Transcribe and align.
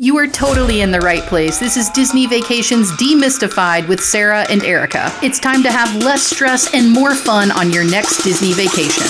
You 0.00 0.16
are 0.18 0.28
totally 0.28 0.82
in 0.82 0.92
the 0.92 1.00
right 1.00 1.24
place. 1.24 1.58
This 1.58 1.76
is 1.76 1.88
Disney 1.88 2.28
Vacations 2.28 2.92
Demystified 2.92 3.88
with 3.88 4.00
Sarah 4.00 4.46
and 4.48 4.62
Erika. 4.62 5.12
It's 5.24 5.40
time 5.40 5.60
to 5.64 5.72
have 5.72 6.04
less 6.04 6.22
stress 6.22 6.72
and 6.72 6.92
more 6.92 7.16
fun 7.16 7.50
on 7.50 7.72
your 7.72 7.82
next 7.82 8.22
Disney 8.22 8.52
vacation. 8.52 9.02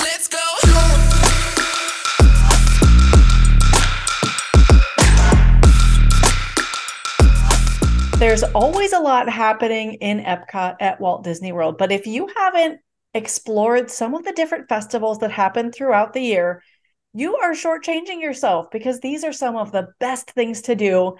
Let's 0.00 0.26
go! 0.26 0.38
There's 8.16 8.44
always 8.54 8.94
a 8.94 9.00
lot 9.00 9.28
happening 9.28 9.92
in 10.00 10.20
Epcot 10.20 10.76
at 10.80 10.98
Walt 11.02 11.22
Disney 11.22 11.52
World, 11.52 11.76
but 11.76 11.92
if 11.92 12.06
you 12.06 12.30
haven't 12.34 12.80
explored 13.12 13.90
some 13.90 14.14
of 14.14 14.24
the 14.24 14.32
different 14.32 14.70
festivals 14.70 15.18
that 15.18 15.32
happen 15.32 15.70
throughout 15.70 16.14
the 16.14 16.22
year, 16.22 16.62
you 17.18 17.36
are 17.36 17.52
shortchanging 17.52 18.20
yourself 18.20 18.70
because 18.70 19.00
these 19.00 19.24
are 19.24 19.32
some 19.32 19.56
of 19.56 19.72
the 19.72 19.88
best 19.98 20.30
things 20.30 20.62
to 20.62 20.74
do. 20.74 21.16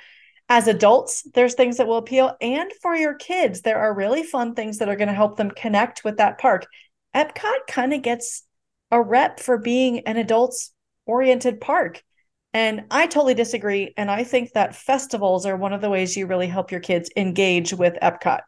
As 0.48 0.68
adults, 0.68 1.26
there's 1.34 1.54
things 1.54 1.76
that 1.76 1.86
will 1.86 1.98
appeal. 1.98 2.36
And 2.40 2.72
for 2.80 2.94
your 2.94 3.14
kids, 3.14 3.62
there 3.62 3.78
are 3.78 3.92
really 3.92 4.22
fun 4.22 4.54
things 4.54 4.78
that 4.78 4.88
are 4.88 4.96
going 4.96 5.08
to 5.08 5.14
help 5.14 5.36
them 5.36 5.50
connect 5.50 6.04
with 6.04 6.18
that 6.18 6.38
park. 6.38 6.66
Epcot 7.14 7.66
kind 7.68 7.92
of 7.92 8.02
gets 8.02 8.44
a 8.90 9.02
rep 9.02 9.40
for 9.40 9.58
being 9.58 10.00
an 10.00 10.16
adults 10.16 10.72
oriented 11.04 11.60
park. 11.60 12.02
And 12.54 12.84
I 12.90 13.06
totally 13.06 13.34
disagree. 13.34 13.92
And 13.96 14.10
I 14.10 14.24
think 14.24 14.52
that 14.52 14.76
festivals 14.76 15.46
are 15.46 15.56
one 15.56 15.72
of 15.72 15.80
the 15.80 15.90
ways 15.90 16.16
you 16.16 16.26
really 16.26 16.46
help 16.46 16.70
your 16.70 16.80
kids 16.80 17.10
engage 17.16 17.74
with 17.74 17.98
Epcot. 18.00 18.40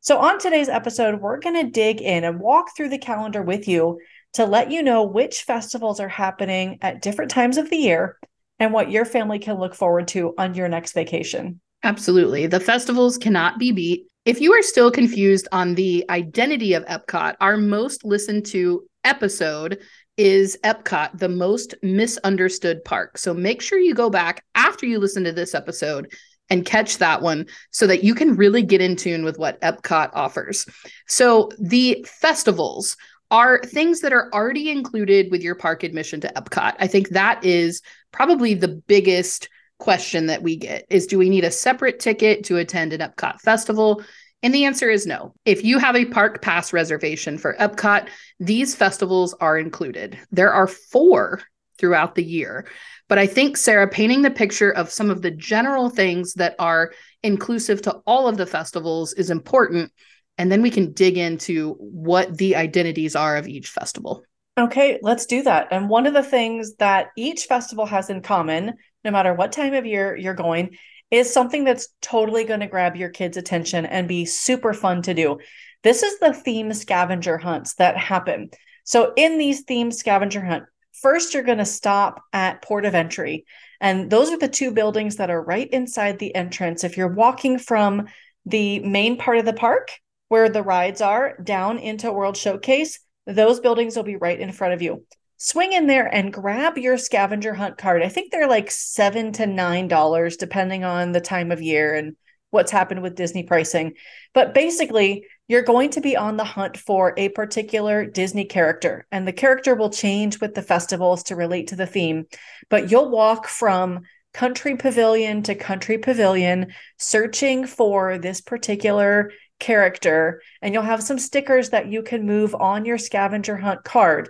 So, 0.00 0.18
on 0.18 0.38
today's 0.38 0.68
episode, 0.68 1.20
we're 1.20 1.38
going 1.38 1.64
to 1.64 1.70
dig 1.70 2.00
in 2.00 2.24
and 2.24 2.40
walk 2.40 2.76
through 2.76 2.88
the 2.88 2.98
calendar 2.98 3.42
with 3.42 3.68
you 3.68 3.98
to 4.34 4.44
let 4.44 4.70
you 4.70 4.82
know 4.82 5.02
which 5.04 5.42
festivals 5.42 6.00
are 6.00 6.08
happening 6.08 6.78
at 6.82 7.02
different 7.02 7.30
times 7.30 7.58
of 7.58 7.70
the 7.70 7.76
year 7.76 8.18
and 8.58 8.72
what 8.72 8.90
your 8.90 9.04
family 9.04 9.38
can 9.38 9.58
look 9.58 9.74
forward 9.74 10.08
to 10.08 10.34
on 10.38 10.54
your 10.54 10.68
next 10.68 10.92
vacation. 10.92 11.60
Absolutely. 11.82 12.46
The 12.46 12.60
festivals 12.60 13.18
cannot 13.18 13.58
be 13.58 13.72
beat. 13.72 14.06
If 14.24 14.40
you 14.40 14.52
are 14.52 14.62
still 14.62 14.90
confused 14.90 15.48
on 15.50 15.74
the 15.74 16.04
identity 16.08 16.74
of 16.74 16.84
Epcot, 16.84 17.34
our 17.40 17.56
most 17.56 18.04
listened 18.04 18.46
to 18.46 18.84
episode 19.04 19.80
is 20.16 20.56
Epcot, 20.62 21.18
the 21.18 21.28
most 21.28 21.74
misunderstood 21.82 22.84
park. 22.84 23.18
So 23.18 23.34
make 23.34 23.60
sure 23.60 23.78
you 23.78 23.94
go 23.94 24.10
back 24.10 24.44
after 24.54 24.86
you 24.86 25.00
listen 25.00 25.24
to 25.24 25.32
this 25.32 25.54
episode 25.54 26.12
and 26.50 26.66
catch 26.66 26.98
that 26.98 27.22
one 27.22 27.46
so 27.70 27.86
that 27.86 28.04
you 28.04 28.14
can 28.14 28.36
really 28.36 28.62
get 28.62 28.80
in 28.80 28.94
tune 28.94 29.24
with 29.24 29.38
what 29.38 29.60
Epcot 29.62 30.10
offers. 30.12 30.66
So 31.08 31.50
the 31.58 32.06
festivals 32.08 32.96
are 33.32 33.60
things 33.62 34.00
that 34.00 34.12
are 34.12 34.28
already 34.32 34.70
included 34.70 35.30
with 35.30 35.42
your 35.42 35.54
park 35.54 35.82
admission 35.82 36.20
to 36.20 36.32
Epcot. 36.36 36.74
I 36.78 36.86
think 36.86 37.08
that 37.08 37.44
is 37.44 37.80
probably 38.12 38.52
the 38.52 38.68
biggest 38.68 39.48
question 39.78 40.26
that 40.26 40.42
we 40.42 40.54
get 40.54 40.84
is 40.90 41.06
do 41.06 41.18
we 41.18 41.30
need 41.30 41.42
a 41.42 41.50
separate 41.50 41.98
ticket 41.98 42.44
to 42.44 42.58
attend 42.58 42.92
an 42.92 43.00
Epcot 43.00 43.40
festival? 43.40 44.04
And 44.42 44.54
the 44.54 44.66
answer 44.66 44.90
is 44.90 45.06
no. 45.06 45.34
If 45.46 45.64
you 45.64 45.78
have 45.78 45.96
a 45.96 46.04
park 46.04 46.42
pass 46.42 46.72
reservation 46.72 47.38
for 47.38 47.54
Epcot, 47.54 48.08
these 48.38 48.74
festivals 48.74 49.34
are 49.34 49.56
included. 49.56 50.18
There 50.30 50.52
are 50.52 50.66
4 50.66 51.40
throughout 51.78 52.14
the 52.14 52.24
year. 52.24 52.66
But 53.08 53.18
I 53.18 53.26
think 53.26 53.56
Sarah 53.56 53.88
painting 53.88 54.22
the 54.22 54.30
picture 54.30 54.70
of 54.70 54.90
some 54.90 55.10
of 55.10 55.22
the 55.22 55.30
general 55.30 55.88
things 55.88 56.34
that 56.34 56.54
are 56.58 56.92
inclusive 57.22 57.82
to 57.82 57.92
all 58.06 58.28
of 58.28 58.36
the 58.36 58.46
festivals 58.46 59.14
is 59.14 59.30
important 59.30 59.90
and 60.38 60.50
then 60.50 60.62
we 60.62 60.70
can 60.70 60.92
dig 60.92 61.18
into 61.18 61.74
what 61.78 62.36
the 62.36 62.56
identities 62.56 63.14
are 63.14 63.36
of 63.36 63.46
each 63.46 63.68
festival. 63.68 64.24
Okay, 64.58 64.98
let's 65.02 65.26
do 65.26 65.42
that. 65.42 65.68
And 65.70 65.88
one 65.88 66.06
of 66.06 66.14
the 66.14 66.22
things 66.22 66.74
that 66.76 67.08
each 67.16 67.44
festival 67.44 67.86
has 67.86 68.10
in 68.10 68.20
common, 68.20 68.74
no 69.04 69.10
matter 69.10 69.32
what 69.32 69.52
time 69.52 69.72
of 69.74 69.86
year 69.86 70.16
you're 70.16 70.34
going, 70.34 70.76
is 71.10 71.32
something 71.32 71.64
that's 71.64 71.88
totally 72.00 72.44
going 72.44 72.60
to 72.60 72.66
grab 72.66 72.96
your 72.96 73.08
kids' 73.08 73.36
attention 73.36 73.86
and 73.86 74.08
be 74.08 74.24
super 74.24 74.72
fun 74.72 75.02
to 75.02 75.14
do. 75.14 75.38
This 75.82 76.02
is 76.02 76.18
the 76.18 76.32
theme 76.32 76.72
scavenger 76.72 77.38
hunts 77.38 77.74
that 77.74 77.96
happen. 77.96 78.50
So, 78.84 79.12
in 79.16 79.38
these 79.38 79.62
theme 79.62 79.90
scavenger 79.90 80.44
hunt, 80.44 80.64
first 81.00 81.34
you're 81.34 81.42
going 81.42 81.58
to 81.58 81.64
stop 81.64 82.22
at 82.32 82.62
port 82.62 82.84
of 82.84 82.94
entry. 82.94 83.44
And 83.80 84.10
those 84.10 84.30
are 84.30 84.38
the 84.38 84.48
two 84.48 84.70
buildings 84.70 85.16
that 85.16 85.30
are 85.30 85.42
right 85.42 85.68
inside 85.70 86.18
the 86.18 86.34
entrance. 86.34 86.84
If 86.84 86.96
you're 86.96 87.12
walking 87.12 87.58
from 87.58 88.06
the 88.46 88.80
main 88.80 89.16
part 89.16 89.38
of 89.38 89.44
the 89.44 89.52
park, 89.52 89.90
where 90.32 90.48
the 90.48 90.62
rides 90.62 91.02
are 91.02 91.36
down 91.44 91.76
into 91.76 92.10
World 92.10 92.38
Showcase, 92.38 93.00
those 93.26 93.60
buildings 93.60 93.96
will 93.96 94.02
be 94.02 94.16
right 94.16 94.40
in 94.40 94.50
front 94.50 94.72
of 94.72 94.80
you. 94.80 95.04
Swing 95.36 95.74
in 95.74 95.86
there 95.86 96.06
and 96.06 96.32
grab 96.32 96.78
your 96.78 96.96
scavenger 96.96 97.52
hunt 97.52 97.76
card. 97.76 98.02
I 98.02 98.08
think 98.08 98.32
they're 98.32 98.48
like 98.48 98.70
seven 98.70 99.32
to 99.32 99.44
nine 99.44 99.88
dollars, 99.88 100.38
depending 100.38 100.84
on 100.84 101.12
the 101.12 101.20
time 101.20 101.52
of 101.52 101.60
year 101.60 101.94
and 101.94 102.16
what's 102.48 102.72
happened 102.72 103.02
with 103.02 103.14
Disney 103.14 103.42
pricing. 103.42 103.92
But 104.32 104.54
basically, 104.54 105.26
you're 105.48 105.60
going 105.60 105.90
to 105.90 106.00
be 106.00 106.16
on 106.16 106.38
the 106.38 106.44
hunt 106.44 106.78
for 106.78 107.12
a 107.18 107.28
particular 107.28 108.06
Disney 108.06 108.46
character, 108.46 109.06
and 109.12 109.28
the 109.28 109.34
character 109.34 109.74
will 109.74 109.90
change 109.90 110.40
with 110.40 110.54
the 110.54 110.62
festivals 110.62 111.24
to 111.24 111.36
relate 111.36 111.66
to 111.66 111.76
the 111.76 111.86
theme. 111.86 112.24
But 112.70 112.90
you'll 112.90 113.10
walk 113.10 113.48
from 113.48 114.00
country 114.32 114.76
pavilion 114.76 115.42
to 115.42 115.54
country 115.54 115.98
pavilion 115.98 116.72
searching 116.96 117.66
for 117.66 118.16
this 118.16 118.40
particular 118.40 119.30
character 119.62 120.42
and 120.60 120.74
you'll 120.74 120.82
have 120.82 121.02
some 121.02 121.18
stickers 121.18 121.70
that 121.70 121.86
you 121.86 122.02
can 122.02 122.26
move 122.26 122.54
on 122.54 122.84
your 122.84 122.98
scavenger 122.98 123.56
hunt 123.56 123.84
card. 123.84 124.28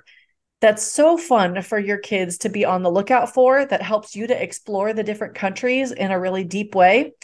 That's 0.61 0.85
so 0.85 1.17
fun 1.17 1.63
for 1.63 1.79
your 1.79 1.99
kids 1.99 2.39
to 2.39 2.51
be 2.51 2.65
on 2.65 2.83
the 2.83 2.91
lookout 2.91 3.33
for 3.35 3.65
that 3.65 3.83
helps 3.83 4.15
you 4.15 4.29
to 4.29 4.43
explore 4.43 4.93
the 4.93 5.03
different 5.03 5.35
countries 5.35 5.91
in 5.91 6.13
a 6.13 6.21
really 6.21 6.45
deep 6.45 6.75
way. 6.75 7.15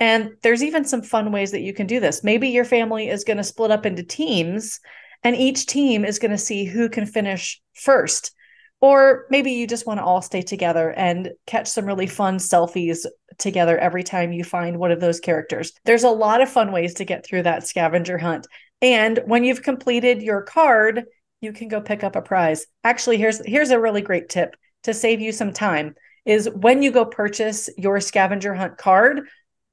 And 0.00 0.36
there's 0.42 0.62
even 0.62 0.84
some 0.84 1.02
fun 1.02 1.32
ways 1.32 1.50
that 1.50 1.60
you 1.60 1.74
can 1.74 1.88
do 1.88 1.98
this. 1.98 2.22
Maybe 2.22 2.48
your 2.48 2.64
family 2.64 3.08
is 3.08 3.24
going 3.24 3.36
to 3.36 3.44
split 3.44 3.72
up 3.72 3.84
into 3.84 4.04
teams 4.04 4.78
and 5.24 5.34
each 5.34 5.66
team 5.66 6.04
is 6.04 6.20
going 6.20 6.30
to 6.30 6.38
see 6.38 6.64
who 6.64 6.88
can 6.88 7.04
finish 7.04 7.60
first. 7.74 8.30
Or 8.80 9.26
maybe 9.28 9.52
you 9.52 9.66
just 9.66 9.86
want 9.86 9.98
to 9.98 10.04
all 10.04 10.22
stay 10.22 10.42
together 10.42 10.92
and 10.92 11.30
catch 11.46 11.66
some 11.66 11.84
really 11.84 12.06
fun 12.06 12.38
selfies 12.38 13.06
together 13.38 13.76
every 13.76 14.04
time 14.04 14.32
you 14.32 14.44
find 14.44 14.78
one 14.78 14.92
of 14.92 15.00
those 15.00 15.18
characters. 15.18 15.72
There's 15.84 16.04
a 16.04 16.10
lot 16.10 16.40
of 16.40 16.48
fun 16.48 16.70
ways 16.70 16.94
to 16.94 17.04
get 17.04 17.26
through 17.26 17.42
that 17.42 17.66
scavenger 17.66 18.18
hunt. 18.18 18.46
And 18.80 19.20
when 19.26 19.42
you've 19.42 19.62
completed 19.62 20.22
your 20.22 20.42
card, 20.42 21.04
you 21.40 21.52
can 21.52 21.68
go 21.68 21.80
pick 21.80 22.04
up 22.04 22.16
a 22.16 22.22
prize. 22.22 22.66
Actually, 22.84 23.16
here's 23.16 23.44
here's 23.44 23.70
a 23.70 23.80
really 23.80 24.02
great 24.02 24.28
tip 24.28 24.54
to 24.84 24.94
save 24.94 25.20
you 25.20 25.32
some 25.32 25.52
time 25.52 25.94
is 26.24 26.48
when 26.50 26.82
you 26.82 26.90
go 26.90 27.04
purchase 27.04 27.70
your 27.76 28.00
scavenger 28.00 28.54
hunt 28.54 28.76
card, 28.76 29.22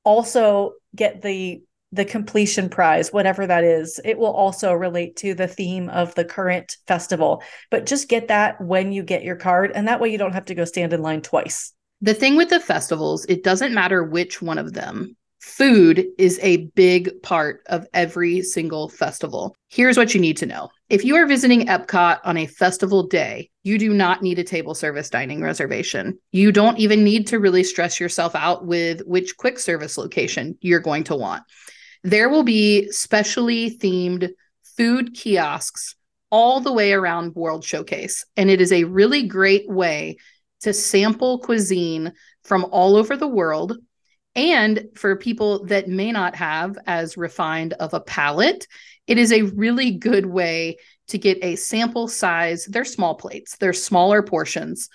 also 0.03 0.73
get 0.95 1.21
the 1.21 1.61
the 1.95 2.05
completion 2.05 2.69
prize, 2.69 3.13
whatever 3.13 3.47
that 3.47 3.63
is. 3.63 3.99
It 4.03 4.17
will 4.17 4.33
also 4.33 4.73
relate 4.73 5.15
to 5.17 5.33
the 5.33 5.47
theme 5.47 5.89
of 5.89 6.13
the 6.15 6.25
current 6.25 6.77
festival. 6.87 7.41
But 7.71 7.85
just 7.85 8.09
get 8.09 8.27
that 8.27 8.59
when 8.61 8.91
you 8.91 9.03
get 9.03 9.23
your 9.23 9.35
card, 9.35 9.71
and 9.73 9.87
that 9.87 9.99
way 9.99 10.09
you 10.09 10.17
don't 10.17 10.33
have 10.33 10.45
to 10.45 10.55
go 10.55 10.65
stand 10.65 10.93
in 10.93 11.01
line 11.01 11.21
twice. 11.21 11.73
The 12.01 12.13
thing 12.13 12.35
with 12.35 12.49
the 12.49 12.59
festivals, 12.59 13.25
it 13.25 13.43
doesn't 13.43 13.73
matter 13.73 14.03
which 14.03 14.41
one 14.41 14.57
of 14.57 14.73
them. 14.73 15.15
Food 15.39 16.07
is 16.17 16.39
a 16.41 16.65
big 16.75 17.21
part 17.21 17.61
of 17.67 17.87
every 17.93 18.41
single 18.41 18.89
festival. 18.89 19.55
Here's 19.69 19.95
what 19.95 20.13
you 20.13 20.19
need 20.19 20.37
to 20.37 20.45
know. 20.45 20.69
If 20.89 21.05
you 21.05 21.15
are 21.15 21.27
visiting 21.27 21.67
Epcot 21.67 22.19
on 22.23 22.35
a 22.35 22.47
festival 22.47 23.05
day, 23.05 23.51
you 23.63 23.77
do 23.77 23.93
not 23.93 24.23
need 24.23 24.39
a 24.39 24.43
table 24.43 24.73
service 24.73 25.09
dining 25.09 25.41
reservation. 25.41 26.17
You 26.31 26.51
don't 26.51 26.79
even 26.79 27.03
need 27.03 27.27
to 27.27 27.39
really 27.39 27.63
stress 27.63 27.99
yourself 27.99 28.33
out 28.33 28.65
with 28.65 29.01
which 29.05 29.37
quick 29.37 29.59
service 29.59 29.97
location 29.97 30.57
you're 30.61 30.79
going 30.79 31.03
to 31.05 31.15
want 31.15 31.43
there 32.05 32.29
will 32.29 32.43
be 32.43 32.91
specially 32.91 33.75
themed 33.75 34.29
food 34.77 35.15
kiosks 35.15 35.95
all 36.29 36.61
the 36.61 36.71
way 36.71 36.93
around 36.93 37.33
World 37.33 37.63
Showcase. 37.63 38.23
And 38.37 38.47
it 38.51 38.61
is 38.61 38.71
a 38.71 38.83
really 38.83 39.23
great 39.23 39.67
way 39.67 40.17
to 40.61 40.71
sample 40.71 41.39
cuisine 41.39 42.13
from 42.43 42.65
all 42.65 42.95
over 42.95 43.17
the 43.17 43.27
world. 43.27 43.79
And 44.35 44.89
for 44.93 45.15
people 45.15 45.65
that 45.65 45.87
may 45.87 46.11
not 46.11 46.35
have 46.35 46.77
as 46.85 47.17
refined 47.17 47.73
of 47.73 47.95
a 47.95 47.99
palate, 47.99 48.67
it 49.07 49.17
is 49.17 49.31
a 49.31 49.41
really 49.41 49.89
good 49.89 50.27
way 50.27 50.77
to 51.07 51.17
get 51.17 51.43
a 51.43 51.55
sample 51.55 52.07
size. 52.07 52.65
They're 52.65 52.85
small 52.85 53.15
plates, 53.15 53.57
they're 53.57 53.73
smaller 53.73 54.21
portions, 54.21 54.89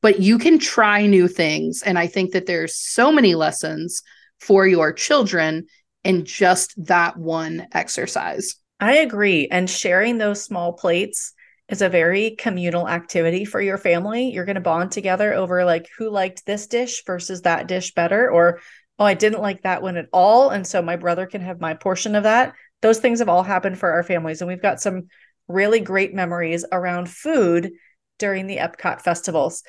but 0.00 0.20
you 0.20 0.38
can 0.38 0.58
try 0.58 1.04
new 1.04 1.28
things. 1.28 1.82
And 1.82 1.98
I 1.98 2.06
think 2.06 2.32
that 2.32 2.46
there's 2.46 2.74
so 2.74 3.12
many 3.12 3.34
lessons 3.34 4.02
for 4.38 4.66
your 4.66 4.90
children 4.94 5.66
in 6.04 6.24
just 6.24 6.74
that 6.86 7.16
one 7.16 7.66
exercise. 7.72 8.56
I 8.78 8.98
agree. 8.98 9.48
And 9.50 9.68
sharing 9.68 10.18
those 10.18 10.42
small 10.42 10.72
plates 10.72 11.34
is 11.68 11.82
a 11.82 11.88
very 11.88 12.32
communal 12.32 12.88
activity 12.88 13.44
for 13.44 13.60
your 13.60 13.78
family. 13.78 14.30
You're 14.30 14.44
going 14.44 14.54
to 14.56 14.60
bond 14.60 14.90
together 14.90 15.32
over 15.32 15.64
like 15.64 15.88
who 15.98 16.10
liked 16.10 16.44
this 16.46 16.66
dish 16.66 17.04
versus 17.04 17.42
that 17.42 17.68
dish 17.68 17.94
better, 17.94 18.30
or 18.30 18.60
oh, 18.98 19.04
I 19.04 19.14
didn't 19.14 19.42
like 19.42 19.62
that 19.62 19.82
one 19.82 19.96
at 19.96 20.08
all. 20.12 20.50
And 20.50 20.66
so 20.66 20.82
my 20.82 20.96
brother 20.96 21.26
can 21.26 21.42
have 21.42 21.60
my 21.60 21.74
portion 21.74 22.14
of 22.14 22.24
that. 22.24 22.54
Those 22.82 22.98
things 22.98 23.20
have 23.20 23.28
all 23.28 23.42
happened 23.42 23.78
for 23.78 23.90
our 23.92 24.02
families. 24.02 24.40
And 24.40 24.48
we've 24.48 24.62
got 24.62 24.80
some 24.80 25.08
really 25.48 25.80
great 25.80 26.14
memories 26.14 26.64
around 26.72 27.08
food 27.08 27.72
during 28.18 28.46
the 28.46 28.58
Epcot 28.58 29.00
festivals. 29.00 29.62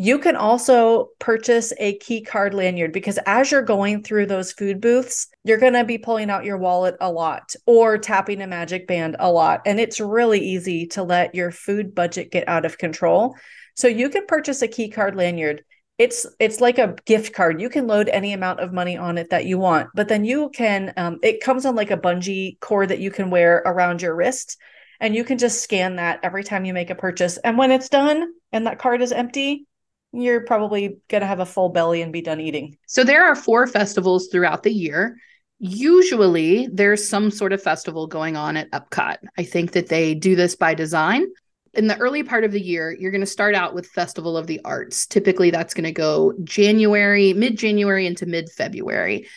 You 0.00 0.20
can 0.20 0.36
also 0.36 1.08
purchase 1.18 1.72
a 1.76 1.98
key 1.98 2.20
card 2.22 2.54
lanyard 2.54 2.92
because 2.92 3.18
as 3.26 3.50
you're 3.50 3.62
going 3.62 4.04
through 4.04 4.26
those 4.26 4.52
food 4.52 4.80
booths, 4.80 5.26
you're 5.42 5.58
going 5.58 5.72
to 5.72 5.82
be 5.82 5.98
pulling 5.98 6.30
out 6.30 6.44
your 6.44 6.56
wallet 6.56 6.94
a 7.00 7.10
lot 7.10 7.52
or 7.66 7.98
tapping 7.98 8.40
a 8.40 8.46
magic 8.46 8.86
band 8.86 9.16
a 9.18 9.30
lot. 9.30 9.62
And 9.66 9.80
it's 9.80 9.98
really 9.98 10.38
easy 10.38 10.86
to 10.88 11.02
let 11.02 11.34
your 11.34 11.50
food 11.50 11.96
budget 11.96 12.30
get 12.30 12.46
out 12.48 12.64
of 12.64 12.78
control. 12.78 13.34
So 13.74 13.88
you 13.88 14.08
can 14.08 14.26
purchase 14.26 14.62
a 14.62 14.68
key 14.68 14.88
card 14.88 15.16
lanyard. 15.16 15.64
It's 15.98 16.24
it's 16.38 16.60
like 16.60 16.78
a 16.78 16.94
gift 17.04 17.34
card. 17.34 17.60
You 17.60 17.68
can 17.68 17.88
load 17.88 18.08
any 18.08 18.32
amount 18.32 18.60
of 18.60 18.72
money 18.72 18.96
on 18.96 19.18
it 19.18 19.30
that 19.30 19.46
you 19.46 19.58
want, 19.58 19.88
but 19.96 20.06
then 20.06 20.24
you 20.24 20.50
can. 20.50 20.92
Um, 20.96 21.18
it 21.24 21.40
comes 21.40 21.66
on 21.66 21.74
like 21.74 21.90
a 21.90 21.96
bungee 21.96 22.60
cord 22.60 22.90
that 22.90 23.00
you 23.00 23.10
can 23.10 23.30
wear 23.30 23.56
around 23.66 24.00
your 24.00 24.14
wrist, 24.14 24.58
and 25.00 25.12
you 25.16 25.24
can 25.24 25.38
just 25.38 25.60
scan 25.60 25.96
that 25.96 26.20
every 26.22 26.44
time 26.44 26.64
you 26.64 26.72
make 26.72 26.90
a 26.90 26.94
purchase. 26.94 27.36
And 27.38 27.58
when 27.58 27.72
it's 27.72 27.88
done 27.88 28.32
and 28.52 28.68
that 28.68 28.78
card 28.78 29.02
is 29.02 29.10
empty, 29.10 29.66
you're 30.12 30.40
probably 30.40 30.98
going 31.08 31.20
to 31.20 31.26
have 31.26 31.40
a 31.40 31.46
full 31.46 31.68
belly 31.68 32.02
and 32.02 32.12
be 32.12 32.22
done 32.22 32.40
eating. 32.40 32.76
So 32.86 33.04
there 33.04 33.26
are 33.26 33.34
four 33.34 33.66
festivals 33.66 34.28
throughout 34.28 34.62
the 34.62 34.72
year. 34.72 35.16
Usually 35.58 36.68
there's 36.72 37.08
some 37.08 37.30
sort 37.30 37.52
of 37.52 37.62
festival 37.62 38.06
going 38.06 38.36
on 38.36 38.56
at 38.56 38.70
Epcot. 38.70 39.18
I 39.36 39.42
think 39.42 39.72
that 39.72 39.88
they 39.88 40.14
do 40.14 40.36
this 40.36 40.54
by 40.54 40.74
design. 40.74 41.26
In 41.74 41.86
the 41.86 41.98
early 41.98 42.22
part 42.22 42.44
of 42.44 42.52
the 42.52 42.60
year, 42.60 42.96
you're 42.98 43.10
going 43.10 43.20
to 43.20 43.26
start 43.26 43.54
out 43.54 43.74
with 43.74 43.86
Festival 43.86 44.36
of 44.36 44.46
the 44.46 44.60
Arts. 44.64 45.06
Typically, 45.06 45.50
that's 45.50 45.74
going 45.74 45.84
to 45.84 45.92
go 45.92 46.32
January, 46.42 47.34
mid 47.34 47.58
January 47.58 48.06
into 48.06 48.24
mid 48.24 48.48
February. 48.50 49.28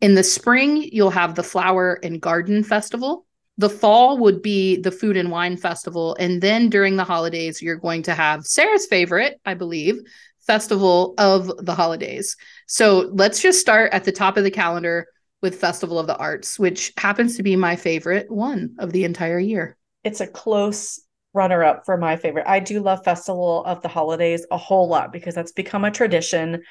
In 0.00 0.14
the 0.14 0.22
spring, 0.22 0.82
you'll 0.82 1.10
have 1.10 1.34
the 1.34 1.42
Flower 1.42 1.98
and 2.02 2.20
Garden 2.20 2.64
Festival. 2.64 3.25
The 3.58 3.70
fall 3.70 4.18
would 4.18 4.42
be 4.42 4.76
the 4.76 4.90
Food 4.90 5.16
and 5.16 5.30
Wine 5.30 5.56
Festival. 5.56 6.16
And 6.20 6.42
then 6.42 6.68
during 6.68 6.96
the 6.96 7.04
holidays, 7.04 7.62
you're 7.62 7.76
going 7.76 8.02
to 8.02 8.14
have 8.14 8.44
Sarah's 8.44 8.86
favorite, 8.86 9.40
I 9.46 9.54
believe, 9.54 9.98
Festival 10.46 11.14
of 11.18 11.50
the 11.64 11.74
Holidays. 11.74 12.36
So 12.66 13.10
let's 13.12 13.40
just 13.40 13.60
start 13.60 13.92
at 13.92 14.04
the 14.04 14.12
top 14.12 14.36
of 14.36 14.44
the 14.44 14.50
calendar 14.50 15.06
with 15.42 15.60
Festival 15.60 15.98
of 15.98 16.06
the 16.06 16.16
Arts, 16.16 16.58
which 16.58 16.92
happens 16.96 17.36
to 17.36 17.42
be 17.42 17.56
my 17.56 17.76
favorite 17.76 18.30
one 18.30 18.76
of 18.78 18.92
the 18.92 19.04
entire 19.04 19.38
year. 19.38 19.76
It's 20.04 20.20
a 20.20 20.26
close 20.26 21.00
runner 21.32 21.62
up 21.64 21.84
for 21.84 21.96
my 21.96 22.16
favorite. 22.16 22.48
I 22.48 22.60
do 22.60 22.80
love 22.80 23.04
Festival 23.04 23.64
of 23.64 23.82
the 23.82 23.88
Holidays 23.88 24.46
a 24.50 24.56
whole 24.56 24.88
lot 24.88 25.12
because 25.12 25.34
that's 25.34 25.52
become 25.52 25.84
a 25.84 25.90
tradition. 25.90 26.62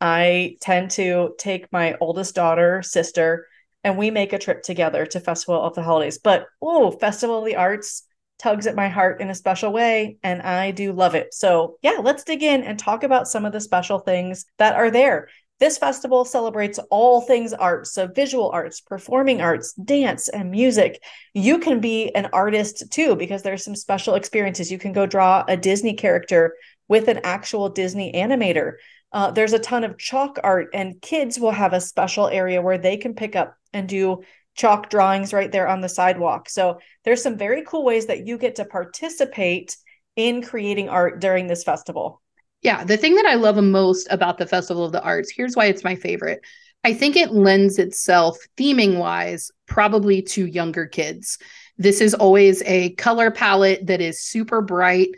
I 0.00 0.56
tend 0.60 0.90
to 0.92 1.34
take 1.38 1.72
my 1.72 1.96
oldest 2.00 2.34
daughter, 2.34 2.82
sister, 2.82 3.46
and 3.84 3.96
we 3.96 4.10
make 4.10 4.32
a 4.32 4.38
trip 4.38 4.62
together 4.62 5.06
to 5.06 5.20
Festival 5.20 5.60
of 5.60 5.74
the 5.74 5.82
Holidays. 5.82 6.18
But 6.18 6.46
oh, 6.60 6.90
Festival 6.90 7.38
of 7.38 7.44
the 7.44 7.56
Arts 7.56 8.04
tugs 8.38 8.66
at 8.66 8.74
my 8.74 8.88
heart 8.88 9.20
in 9.20 9.30
a 9.30 9.34
special 9.34 9.72
way, 9.72 10.16
and 10.22 10.40
I 10.42 10.70
do 10.70 10.92
love 10.92 11.14
it. 11.14 11.34
So, 11.34 11.76
yeah, 11.82 11.98
let's 12.00 12.24
dig 12.24 12.42
in 12.42 12.62
and 12.62 12.78
talk 12.78 13.02
about 13.04 13.28
some 13.28 13.44
of 13.44 13.52
the 13.52 13.60
special 13.60 13.98
things 13.98 14.46
that 14.58 14.74
are 14.74 14.90
there. 14.90 15.28
This 15.58 15.76
festival 15.76 16.24
celebrates 16.24 16.78
all 16.90 17.20
things 17.20 17.52
arts, 17.52 17.92
so 17.92 18.06
visual 18.06 18.50
arts, 18.50 18.80
performing 18.80 19.42
arts, 19.42 19.74
dance, 19.74 20.30
and 20.30 20.50
music. 20.50 21.02
You 21.34 21.58
can 21.58 21.80
be 21.80 22.14
an 22.14 22.30
artist 22.32 22.90
too, 22.90 23.14
because 23.14 23.42
there's 23.42 23.62
some 23.62 23.76
special 23.76 24.14
experiences. 24.14 24.72
You 24.72 24.78
can 24.78 24.94
go 24.94 25.04
draw 25.04 25.44
a 25.46 25.58
Disney 25.58 25.92
character 25.92 26.56
with 26.88 27.08
an 27.08 27.20
actual 27.24 27.68
Disney 27.68 28.10
animator. 28.14 28.76
Uh, 29.12 29.30
there's 29.30 29.52
a 29.52 29.58
ton 29.58 29.84
of 29.84 29.98
chalk 29.98 30.38
art, 30.42 30.68
and 30.72 31.00
kids 31.00 31.38
will 31.38 31.50
have 31.50 31.72
a 31.72 31.80
special 31.80 32.28
area 32.28 32.62
where 32.62 32.78
they 32.78 32.96
can 32.96 33.14
pick 33.14 33.34
up 33.34 33.54
and 33.72 33.88
do 33.88 34.22
chalk 34.54 34.90
drawings 34.90 35.32
right 35.32 35.50
there 35.50 35.68
on 35.68 35.80
the 35.80 35.88
sidewalk. 35.88 36.48
So 36.48 36.78
there's 37.04 37.22
some 37.22 37.38
very 37.38 37.64
cool 37.66 37.84
ways 37.84 38.06
that 38.06 38.26
you 38.26 38.38
get 38.38 38.56
to 38.56 38.64
participate 38.64 39.76
in 40.16 40.42
creating 40.42 40.88
art 40.88 41.20
during 41.20 41.46
this 41.46 41.64
festival. 41.64 42.20
Yeah, 42.62 42.84
the 42.84 42.96
thing 42.96 43.14
that 43.14 43.26
I 43.26 43.34
love 43.34 43.56
the 43.56 43.62
most 43.62 44.06
about 44.10 44.36
the 44.36 44.46
Festival 44.46 44.84
of 44.84 44.92
the 44.92 45.02
Arts, 45.02 45.32
here's 45.34 45.56
why 45.56 45.66
it's 45.66 45.84
my 45.84 45.94
favorite. 45.94 46.40
I 46.84 46.92
think 46.92 47.16
it 47.16 47.32
lends 47.32 47.78
itself 47.78 48.38
theming 48.56 48.98
wise 48.98 49.50
probably 49.66 50.22
to 50.22 50.46
younger 50.46 50.86
kids. 50.86 51.38
This 51.78 52.00
is 52.00 52.14
always 52.14 52.62
a 52.66 52.90
color 52.94 53.30
palette 53.30 53.86
that 53.86 54.00
is 54.00 54.22
super 54.22 54.60
bright. 54.60 55.08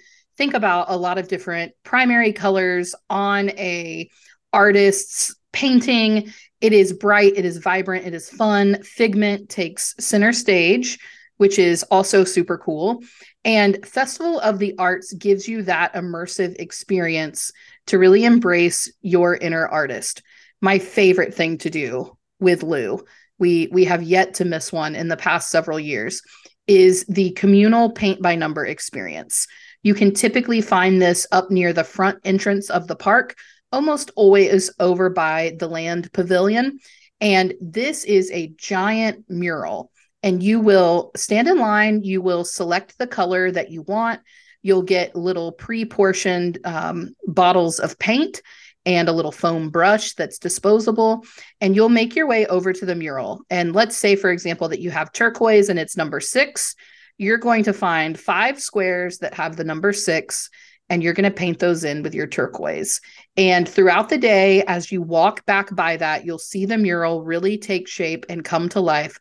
Think 0.43 0.55
about 0.55 0.87
a 0.89 0.97
lot 0.97 1.19
of 1.19 1.29
different 1.29 1.73
primary 1.85 2.33
colors 2.33 2.97
on 3.09 3.51
a 3.51 4.11
artist's 4.53 5.37
painting 5.53 6.33
it 6.61 6.73
is 6.73 6.93
bright, 6.93 7.35
it 7.37 7.45
is 7.45 7.59
vibrant, 7.59 8.09
it 8.09 8.13
is 8.13 8.29
fun. 8.29 8.83
Figment 8.83 9.49
takes 9.49 9.95
center 10.01 10.33
stage, 10.33 10.99
which 11.37 11.61
is 11.61 11.85
also 11.93 12.25
super 12.25 12.59
cool. 12.59 13.05
And 13.45 13.87
Festival 13.87 14.41
of 14.41 14.59
the 14.59 14.75
Arts 14.79 15.13
gives 15.13 15.47
you 15.47 15.63
that 15.63 15.95
immersive 15.95 16.57
experience 16.59 17.53
to 17.87 18.01
really 18.01 18.25
embrace 18.25 18.93
your 19.01 19.37
inner 19.37 19.69
artist. 19.69 20.25
My 20.61 20.81
favorite 20.81 21.35
thing 21.35 21.59
to 21.59 21.71
do 21.71 22.19
with 22.41 22.65
Lou, 22.65 23.05
we 23.39 23.69
we 23.71 23.85
have 23.85 24.03
yet 24.03 24.35
to 24.35 24.45
miss 24.45 24.73
one 24.73 24.97
in 24.97 25.07
the 25.07 25.17
past 25.17 25.51
several 25.51 25.79
years, 25.79 26.21
is 26.67 27.05
the 27.07 27.31
communal 27.33 27.91
paint 27.91 28.21
by 28.21 28.35
number 28.35 28.67
experience. 28.67 29.47
You 29.83 29.95
can 29.95 30.15
typically 30.15 30.61
find 30.61 31.01
this 31.01 31.27
up 31.33 31.51
near 31.51 31.73
the 31.73 31.85
front 31.85 32.21
entrance 32.25 32.71
of 32.71 32.87
the 32.87 32.97
park 32.97 33.37
almost 33.73 34.11
always 34.15 34.71
over 34.79 35.09
by 35.09 35.57
the 35.59 35.67
land 35.67 36.13
pavilion. 36.13 36.79
And 37.21 37.55
this 37.61 38.05
is 38.05 38.31
a 38.31 38.53
giant 38.57 39.25
mural. 39.29 39.91
And 40.23 40.43
you 40.43 40.61
will 40.61 41.11
stand 41.17 41.49
in 41.49 41.59
line, 41.59 42.03
you 42.05 42.21
will 42.21 42.45
select 42.45 42.97
the 42.99 43.07
color 43.07 43.51
that 43.51 43.71
you 43.71 43.83
want. 43.83 44.21
You'll 44.61 44.83
get 44.83 45.17
little 45.17 45.51
pre 45.51 45.85
portioned 45.85 46.59
um, 46.65 47.17
bottles 47.27 47.81
of 47.81 47.99
paint 47.99 48.43
and 48.85 49.09
a 49.09 49.13
little 49.13 49.33
foam 49.33 49.71
brush 49.71 50.15
that's 50.15 50.39
disposable. 50.39 51.25
And 51.61 51.75
you'll 51.75 51.89
make 51.89 52.15
your 52.15 52.27
way 52.27 52.47
over 52.47 52.73
to 52.73 52.87
the 52.87 52.95
mural. 52.95 53.43
And 53.51 53.75
let's 53.75 53.97
say, 53.97 54.15
for 54.15 54.31
example, 54.31 54.69
that 54.69 54.81
you 54.81 54.91
have 54.91 55.13
turquoise 55.13 55.69
and 55.69 55.79
it's 55.79 55.97
number 55.97 56.21
six. 56.21 56.77
You're 57.23 57.39
going 57.39 57.63
to 57.65 57.73
find 57.73 58.19
five 58.19 58.61
squares 58.61 59.19
that 59.19 59.35
have 59.35 59.57
the 59.57 59.63
number 59.63 59.93
six 59.93 60.51
and 60.89 61.03
you're 61.03 61.15
going 61.15 61.31
to 61.31 61.31
paint 61.31 61.61
those 61.61 61.85
in 61.85 62.03
with 62.03 62.15
your 62.15 62.27
turquoise. 62.27 63.01
And 63.37 63.69
throughout 63.69 64.09
the 64.09 64.19
day, 64.19 64.65
as 64.65 64.91
you 64.91 65.01
walk 65.01 65.47
back 65.47 65.75
by 65.75 65.97
that, 65.99 66.27
you'll 66.27 66.41
see 66.41 66.67
the 66.67 66.77
mural 66.77 67.23
really 67.23 67.57
take 67.59 67.87
shape 67.87 68.27
and 68.29 68.45
come 68.45 68.69
to 68.71 68.81
life 68.81 69.21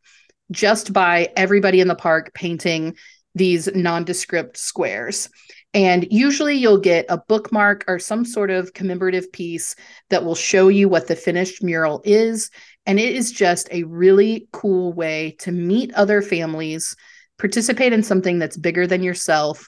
just 0.49 0.91
by 0.93 1.29
everybody 1.37 1.79
in 1.79 1.87
the 1.87 1.95
park 1.95 2.33
painting 2.33 2.95
these 3.35 3.69
nondescript 3.73 4.57
squares. 4.57 5.29
And 5.73 6.07
usually 6.11 6.57
you'll 6.57 6.79
get 6.79 7.05
a 7.07 7.19
bookmark 7.19 7.85
or 7.87 7.99
some 7.99 8.25
sort 8.25 8.49
of 8.49 8.73
commemorative 8.73 9.31
piece 9.31 9.75
that 10.09 10.25
will 10.25 10.35
show 10.35 10.67
you 10.67 10.89
what 10.89 11.07
the 11.07 11.15
finished 11.15 11.63
mural 11.63 12.01
is. 12.03 12.49
And 12.85 12.99
it 12.99 13.15
is 13.15 13.31
just 13.31 13.69
a 13.71 13.83
really 13.83 14.47
cool 14.51 14.91
way 14.91 15.35
to 15.39 15.51
meet 15.51 15.93
other 15.93 16.21
families, 16.21 16.95
participate 17.41 17.91
in 17.91 18.03
something 18.03 18.37
that's 18.37 18.55
bigger 18.55 18.85
than 18.85 19.01
yourself, 19.01 19.67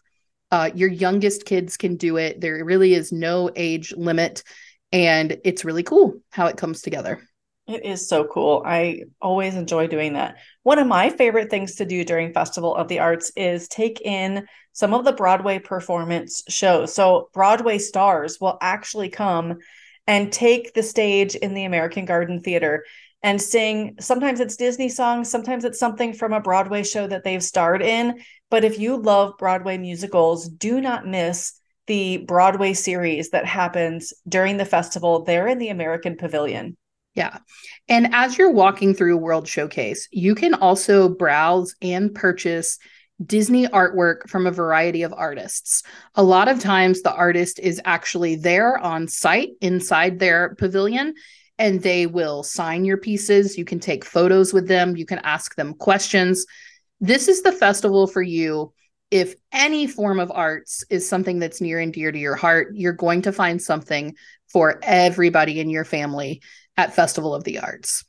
uh, 0.51 0.69
your 0.75 0.89
youngest 0.89 1.45
kids 1.45 1.75
can 1.75 1.97
do 1.97 2.17
it. 2.17 2.39
There 2.39 2.63
really 2.63 2.93
is 2.93 3.11
no 3.11 3.49
age 3.55 3.91
limit. 3.97 4.43
And 4.91 5.37
it's 5.43 5.65
really 5.65 5.81
cool 5.81 6.21
how 6.29 6.45
it 6.45 6.55
comes 6.55 6.83
together. 6.83 7.19
It 7.65 7.83
is 7.83 8.07
so 8.07 8.25
cool. 8.25 8.61
I 8.63 9.05
always 9.19 9.55
enjoy 9.55 9.87
doing 9.87 10.13
that. 10.13 10.35
One 10.61 10.77
of 10.77 10.85
my 10.85 11.09
favorite 11.09 11.49
things 11.49 11.75
to 11.75 11.85
do 11.85 12.05
during 12.05 12.31
Festival 12.31 12.75
of 12.75 12.89
the 12.89 12.99
Arts 12.99 13.31
is 13.35 13.67
take 13.67 14.01
in 14.01 14.45
some 14.73 14.93
of 14.93 15.03
the 15.03 15.13
Broadway 15.13 15.57
performance 15.57 16.43
shows. 16.49 16.93
So, 16.93 17.29
Broadway 17.33 17.79
stars 17.79 18.37
will 18.39 18.57
actually 18.61 19.09
come 19.09 19.59
and 20.05 20.31
take 20.31 20.73
the 20.73 20.83
stage 20.83 21.35
in 21.35 21.53
the 21.53 21.63
American 21.63 22.05
Garden 22.05 22.41
Theater 22.41 22.83
and 23.23 23.41
sing. 23.41 23.95
Sometimes 23.99 24.39
it's 24.41 24.57
Disney 24.57 24.89
songs, 24.89 25.31
sometimes 25.31 25.63
it's 25.63 25.79
something 25.79 26.13
from 26.13 26.33
a 26.33 26.41
Broadway 26.41 26.83
show 26.83 27.07
that 27.07 27.23
they've 27.23 27.43
starred 27.43 27.81
in. 27.81 28.21
But 28.51 28.65
if 28.65 28.77
you 28.77 28.97
love 28.97 29.37
Broadway 29.39 29.77
musicals, 29.77 30.47
do 30.47 30.81
not 30.81 31.07
miss 31.07 31.59
the 31.87 32.17
Broadway 32.17 32.73
series 32.73 33.31
that 33.31 33.45
happens 33.45 34.13
during 34.27 34.57
the 34.57 34.65
festival 34.65 35.23
there 35.23 35.47
in 35.47 35.57
the 35.57 35.69
American 35.69 36.17
Pavilion. 36.17 36.77
Yeah. 37.15 37.37
And 37.87 38.13
as 38.13 38.37
you're 38.37 38.51
walking 38.51 38.93
through 38.93 39.17
World 39.17 39.47
Showcase, 39.47 40.07
you 40.11 40.35
can 40.35 40.53
also 40.53 41.09
browse 41.09 41.75
and 41.81 42.13
purchase 42.13 42.79
Disney 43.23 43.67
artwork 43.67 44.27
from 44.27 44.47
a 44.47 44.51
variety 44.51 45.03
of 45.03 45.13
artists. 45.13 45.83
A 46.15 46.23
lot 46.23 46.47
of 46.47 46.59
times, 46.59 47.01
the 47.01 47.13
artist 47.13 47.59
is 47.59 47.79
actually 47.85 48.35
there 48.35 48.77
on 48.77 49.07
site 49.07 49.49
inside 49.61 50.19
their 50.19 50.55
pavilion 50.55 51.13
and 51.63 51.81
they 51.81 52.05
will 52.05 52.43
sign 52.43 52.83
your 52.83 52.97
pieces. 52.97 53.57
You 53.57 53.63
can 53.63 53.79
take 53.79 54.03
photos 54.03 54.53
with 54.53 54.67
them, 54.67 54.97
you 54.97 55.05
can 55.05 55.19
ask 55.19 55.55
them 55.55 55.73
questions. 55.73 56.45
This 56.99 57.29
is 57.29 57.41
the 57.41 57.53
festival 57.53 58.05
for 58.05 58.21
you. 58.21 58.73
If 59.11 59.35
any 59.53 59.87
form 59.87 60.19
of 60.19 60.29
arts 60.29 60.83
is 60.89 61.07
something 61.07 61.39
that's 61.39 61.61
near 61.61 61.79
and 61.79 61.93
dear 61.93 62.11
to 62.11 62.19
your 62.19 62.35
heart, 62.35 62.73
you're 62.73 62.91
going 62.91 63.21
to 63.21 63.31
find 63.31 63.61
something 63.61 64.13
for 64.51 64.77
everybody 64.83 65.61
in 65.61 65.69
your 65.69 65.85
family 65.85 66.41
at 66.75 66.95
Festival 66.95 67.33
of 67.33 67.45
the 67.45 67.59
Arts. 67.59 68.03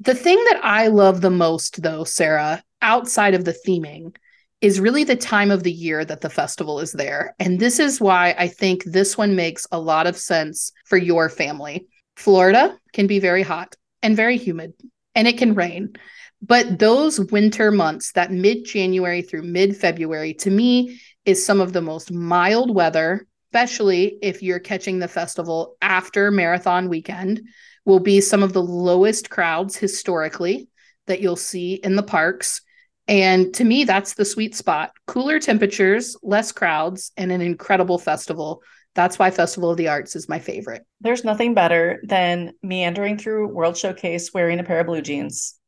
The 0.00 0.14
thing 0.14 0.42
that 0.50 0.60
I 0.64 0.88
love 0.88 1.20
the 1.20 1.30
most, 1.30 1.82
though, 1.82 2.02
Sarah, 2.02 2.60
outside 2.82 3.34
of 3.34 3.44
the 3.44 3.56
theming, 3.66 4.16
is 4.60 4.80
really 4.80 5.04
the 5.04 5.14
time 5.14 5.52
of 5.52 5.62
the 5.62 5.72
year 5.72 6.04
that 6.04 6.22
the 6.22 6.30
festival 6.30 6.80
is 6.80 6.90
there. 6.90 7.36
And 7.38 7.60
this 7.60 7.78
is 7.78 8.00
why 8.00 8.34
I 8.36 8.48
think 8.48 8.82
this 8.82 9.16
one 9.16 9.36
makes 9.36 9.64
a 9.70 9.78
lot 9.78 10.08
of 10.08 10.16
sense 10.16 10.72
for 10.86 10.96
your 10.96 11.28
family. 11.28 11.86
Florida 12.20 12.78
can 12.92 13.06
be 13.06 13.18
very 13.18 13.42
hot 13.42 13.76
and 14.02 14.14
very 14.14 14.36
humid, 14.36 14.74
and 15.14 15.26
it 15.26 15.38
can 15.38 15.54
rain. 15.54 15.94
But 16.42 16.78
those 16.78 17.18
winter 17.18 17.70
months, 17.70 18.12
that 18.12 18.30
mid 18.30 18.66
January 18.66 19.22
through 19.22 19.44
mid 19.44 19.74
February, 19.74 20.34
to 20.34 20.50
me 20.50 21.00
is 21.24 21.44
some 21.44 21.62
of 21.62 21.72
the 21.72 21.80
most 21.80 22.12
mild 22.12 22.74
weather, 22.74 23.26
especially 23.48 24.18
if 24.20 24.42
you're 24.42 24.58
catching 24.58 24.98
the 24.98 25.08
festival 25.08 25.76
after 25.80 26.30
marathon 26.30 26.90
weekend, 26.90 27.40
will 27.86 28.00
be 28.00 28.20
some 28.20 28.42
of 28.42 28.52
the 28.52 28.62
lowest 28.62 29.30
crowds 29.30 29.76
historically 29.76 30.68
that 31.06 31.22
you'll 31.22 31.36
see 31.36 31.74
in 31.74 31.96
the 31.96 32.02
parks. 32.02 32.60
And 33.08 33.54
to 33.54 33.64
me, 33.64 33.84
that's 33.84 34.12
the 34.12 34.26
sweet 34.26 34.54
spot. 34.54 34.92
Cooler 35.06 35.40
temperatures, 35.40 36.18
less 36.22 36.52
crowds, 36.52 37.12
and 37.16 37.32
an 37.32 37.40
incredible 37.40 37.98
festival. 37.98 38.62
That's 39.00 39.18
why 39.18 39.30
Festival 39.30 39.70
of 39.70 39.78
the 39.78 39.88
Arts 39.88 40.14
is 40.14 40.28
my 40.28 40.38
favorite. 40.38 40.84
There's 41.00 41.24
nothing 41.24 41.54
better 41.54 42.02
than 42.02 42.52
meandering 42.62 43.16
through 43.16 43.48
World 43.48 43.78
Showcase 43.78 44.34
wearing 44.34 44.60
a 44.60 44.62
pair 44.62 44.80
of 44.80 44.88
blue 44.88 45.00
jeans. 45.00 45.58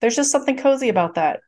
There's 0.00 0.16
just 0.16 0.32
something 0.32 0.56
cozy 0.56 0.88
about 0.88 1.16
that. 1.16 1.40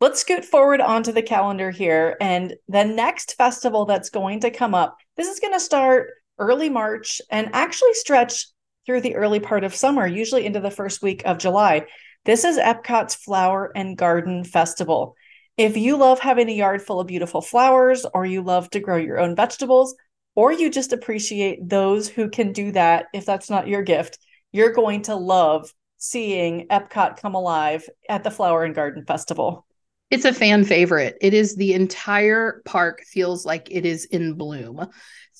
Let's 0.00 0.22
scoot 0.22 0.44
forward 0.44 0.80
onto 0.80 1.12
the 1.12 1.22
calendar 1.22 1.70
here. 1.70 2.16
And 2.20 2.56
the 2.66 2.82
next 2.82 3.36
festival 3.36 3.84
that's 3.84 4.10
going 4.10 4.40
to 4.40 4.50
come 4.50 4.74
up, 4.74 4.96
this 5.16 5.28
is 5.28 5.38
going 5.38 5.52
to 5.52 5.60
start 5.60 6.10
early 6.40 6.68
March 6.68 7.22
and 7.30 7.50
actually 7.52 7.94
stretch 7.94 8.48
through 8.84 9.02
the 9.02 9.14
early 9.14 9.38
part 9.38 9.62
of 9.62 9.76
summer, 9.76 10.04
usually 10.04 10.46
into 10.46 10.58
the 10.58 10.68
first 10.68 11.00
week 11.00 11.22
of 11.24 11.38
July. 11.38 11.86
This 12.24 12.42
is 12.42 12.58
Epcot's 12.58 13.14
Flower 13.14 13.70
and 13.76 13.96
Garden 13.96 14.42
Festival. 14.42 15.14
If 15.56 15.76
you 15.76 15.96
love 15.96 16.18
having 16.18 16.48
a 16.48 16.52
yard 16.52 16.82
full 16.82 16.98
of 16.98 17.06
beautiful 17.06 17.40
flowers, 17.40 18.04
or 18.12 18.26
you 18.26 18.42
love 18.42 18.68
to 18.70 18.80
grow 18.80 18.96
your 18.96 19.20
own 19.20 19.36
vegetables, 19.36 19.94
or 20.34 20.52
you 20.52 20.70
just 20.70 20.92
appreciate 20.92 21.68
those 21.68 22.08
who 22.08 22.28
can 22.28 22.52
do 22.52 22.72
that, 22.72 23.06
if 23.12 23.26
that's 23.26 23.50
not 23.50 23.68
your 23.68 23.82
gift, 23.82 24.18
you're 24.52 24.72
going 24.72 25.02
to 25.02 25.14
love 25.14 25.72
seeing 25.98 26.66
Epcot 26.68 27.16
come 27.16 27.34
alive 27.34 27.88
at 28.08 28.24
the 28.24 28.30
Flower 28.30 28.64
and 28.64 28.74
Garden 28.74 29.04
Festival. 29.06 29.66
It's 30.10 30.24
a 30.26 30.32
fan 30.34 30.64
favorite. 30.64 31.16
It 31.22 31.32
is 31.32 31.56
the 31.56 31.72
entire 31.72 32.60
park 32.66 33.02
feels 33.06 33.46
like 33.46 33.68
it 33.70 33.86
is 33.86 34.04
in 34.04 34.34
bloom. 34.34 34.88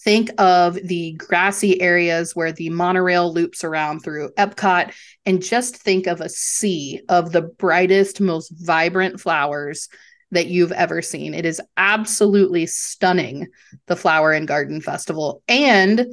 Think 0.05 0.31
of 0.39 0.75
the 0.75 1.13
grassy 1.13 1.81
areas 1.81 2.35
where 2.35 2.53
the 2.53 2.71
monorail 2.71 3.33
loops 3.33 3.65
around 3.65 4.01
through 4.01 4.31
Epcot, 4.39 4.95
and 5.27 5.43
just 5.43 5.77
think 5.77 6.07
of 6.07 6.21
a 6.21 6.31
sea 6.31 7.03
of 7.09 7.33
the 7.33 7.43
brightest, 7.43 8.21
most 8.21 8.51
vibrant 8.57 9.21
flowers 9.21 9.89
that 10.33 10.49
you've 10.49 10.73
ever 10.73 11.01
seen. 11.01 11.33
It 11.33 11.47
is 11.47 11.61
absolutely 11.77 12.67
stunning, 12.67 13.47
the 13.87 13.97
Flower 13.97 14.33
and 14.33 14.49
Garden 14.49 14.81
Festival. 14.81 15.43
And 15.47 16.07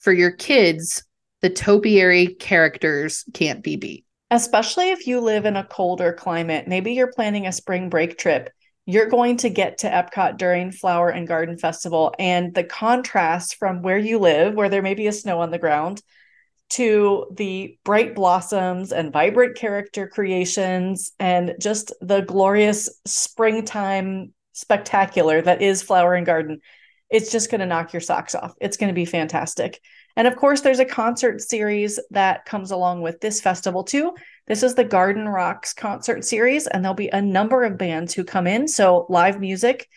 for 0.00 0.12
your 0.12 0.32
kids, 0.32 1.04
the 1.42 1.50
topiary 1.50 2.28
characters 2.34 3.24
can't 3.34 3.62
be 3.62 3.76
beat. 3.76 4.04
Especially 4.30 4.90
if 4.90 5.06
you 5.06 5.20
live 5.20 5.44
in 5.44 5.56
a 5.56 5.64
colder 5.64 6.12
climate. 6.12 6.66
Maybe 6.66 6.94
you're 6.94 7.12
planning 7.12 7.46
a 7.46 7.52
spring 7.52 7.90
break 7.90 8.16
trip 8.16 8.50
you're 8.86 9.08
going 9.08 9.38
to 9.38 9.48
get 9.48 9.78
to 9.78 9.88
Epcot 9.88 10.36
during 10.36 10.70
Flower 10.70 11.08
and 11.08 11.26
Garden 11.26 11.56
Festival. 11.56 12.14
And 12.18 12.54
the 12.54 12.64
contrast 12.64 13.56
from 13.56 13.82
where 13.82 13.98
you 13.98 14.18
live, 14.18 14.54
where 14.54 14.68
there 14.68 14.82
may 14.82 14.94
be 14.94 15.06
a 15.06 15.12
snow 15.12 15.40
on 15.40 15.50
the 15.50 15.58
ground, 15.58 16.02
to 16.70 17.26
the 17.36 17.78
bright 17.84 18.14
blossoms 18.14 18.92
and 18.92 19.12
vibrant 19.12 19.56
character 19.56 20.08
creations 20.08 21.12
and 21.18 21.54
just 21.60 21.92
the 22.00 22.22
glorious 22.22 22.90
springtime 23.06 24.32
spectacular 24.52 25.42
that 25.42 25.62
is 25.62 25.82
Flower 25.82 26.14
and 26.14 26.26
Garden. 26.26 26.60
It's 27.10 27.30
just 27.30 27.50
going 27.50 27.60
to 27.60 27.66
knock 27.66 27.92
your 27.92 28.00
socks 28.00 28.34
off. 28.34 28.54
It's 28.60 28.76
going 28.76 28.88
to 28.88 28.94
be 28.94 29.04
fantastic. 29.04 29.80
And 30.16 30.26
of 30.26 30.36
course, 30.36 30.60
there's 30.60 30.78
a 30.78 30.84
concert 30.84 31.40
series 31.40 32.00
that 32.10 32.44
comes 32.44 32.70
along 32.70 33.02
with 33.02 33.20
this 33.20 33.40
festival 33.40 33.84
too. 33.84 34.14
This 34.46 34.62
is 34.62 34.74
the 34.74 34.84
Garden 34.84 35.28
Rocks 35.28 35.72
concert 35.72 36.24
series, 36.24 36.66
and 36.66 36.84
there'll 36.84 36.94
be 36.94 37.08
a 37.08 37.22
number 37.22 37.64
of 37.64 37.78
bands 37.78 38.14
who 38.14 38.24
come 38.24 38.46
in. 38.46 38.68
So 38.68 39.06
live 39.08 39.40
music 39.40 39.88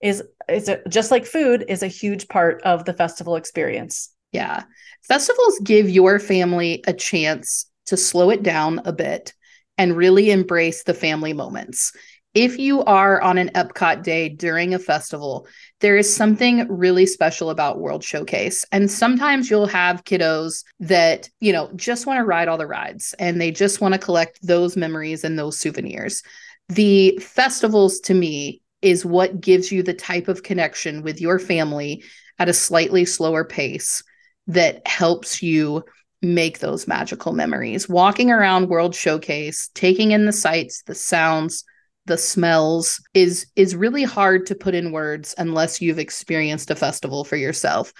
is 0.00 0.22
is 0.48 0.68
a, 0.68 0.80
just 0.88 1.10
like 1.10 1.26
food 1.26 1.64
is 1.68 1.82
a 1.82 1.88
huge 1.88 2.28
part 2.28 2.62
of 2.62 2.84
the 2.84 2.92
festival 2.92 3.36
experience. 3.36 4.10
Yeah, 4.36 4.64
festivals 5.02 5.58
give 5.64 5.88
your 5.88 6.18
family 6.18 6.84
a 6.86 6.92
chance 6.92 7.66
to 7.86 7.96
slow 7.96 8.30
it 8.30 8.42
down 8.42 8.80
a 8.84 8.92
bit 8.92 9.32
and 9.78 9.96
really 9.96 10.30
embrace 10.30 10.84
the 10.84 10.94
family 10.94 11.32
moments 11.32 11.92
if 12.36 12.58
you 12.58 12.84
are 12.84 13.18
on 13.22 13.38
an 13.38 13.48
Epcot 13.54 14.02
day 14.02 14.28
during 14.28 14.74
a 14.74 14.78
festival, 14.78 15.48
there 15.80 15.96
is 15.96 16.14
something 16.14 16.68
really 16.68 17.06
special 17.06 17.48
about 17.48 17.78
World 17.78 18.04
Showcase. 18.04 18.62
And 18.70 18.90
sometimes 18.90 19.48
you'll 19.50 19.66
have 19.66 20.04
kiddos 20.04 20.62
that, 20.80 21.30
you 21.40 21.50
know, 21.50 21.70
just 21.76 22.04
want 22.04 22.18
to 22.18 22.26
ride 22.26 22.48
all 22.48 22.58
the 22.58 22.66
rides 22.66 23.14
and 23.18 23.40
they 23.40 23.50
just 23.50 23.80
want 23.80 23.94
to 23.94 23.98
collect 23.98 24.38
those 24.46 24.76
memories 24.76 25.24
and 25.24 25.38
those 25.38 25.58
souvenirs. 25.58 26.22
The 26.68 27.18
festivals 27.22 28.00
to 28.00 28.12
me 28.12 28.60
is 28.82 29.06
what 29.06 29.40
gives 29.40 29.72
you 29.72 29.82
the 29.82 29.94
type 29.94 30.28
of 30.28 30.42
connection 30.42 31.00
with 31.00 31.22
your 31.22 31.38
family 31.38 32.04
at 32.38 32.50
a 32.50 32.52
slightly 32.52 33.06
slower 33.06 33.46
pace 33.46 34.02
that 34.46 34.86
helps 34.86 35.42
you 35.42 35.84
make 36.22 36.58
those 36.58 36.88
magical 36.88 37.32
memories. 37.32 37.88
Walking 37.88 38.30
around 38.30 38.68
World 38.68 38.94
Showcase, 38.94 39.70
taking 39.74 40.12
in 40.12 40.24
the 40.24 40.32
sights, 40.32 40.82
the 40.82 40.94
sounds, 40.94 41.64
the 42.06 42.16
smells 42.16 43.00
is 43.14 43.46
is 43.56 43.76
really 43.76 44.04
hard 44.04 44.46
to 44.46 44.54
put 44.54 44.74
in 44.74 44.92
words 44.92 45.34
unless 45.38 45.80
you've 45.82 45.98
experienced 45.98 46.70
a 46.70 46.76
festival 46.76 47.24
for 47.24 47.36
yourself 47.36 47.92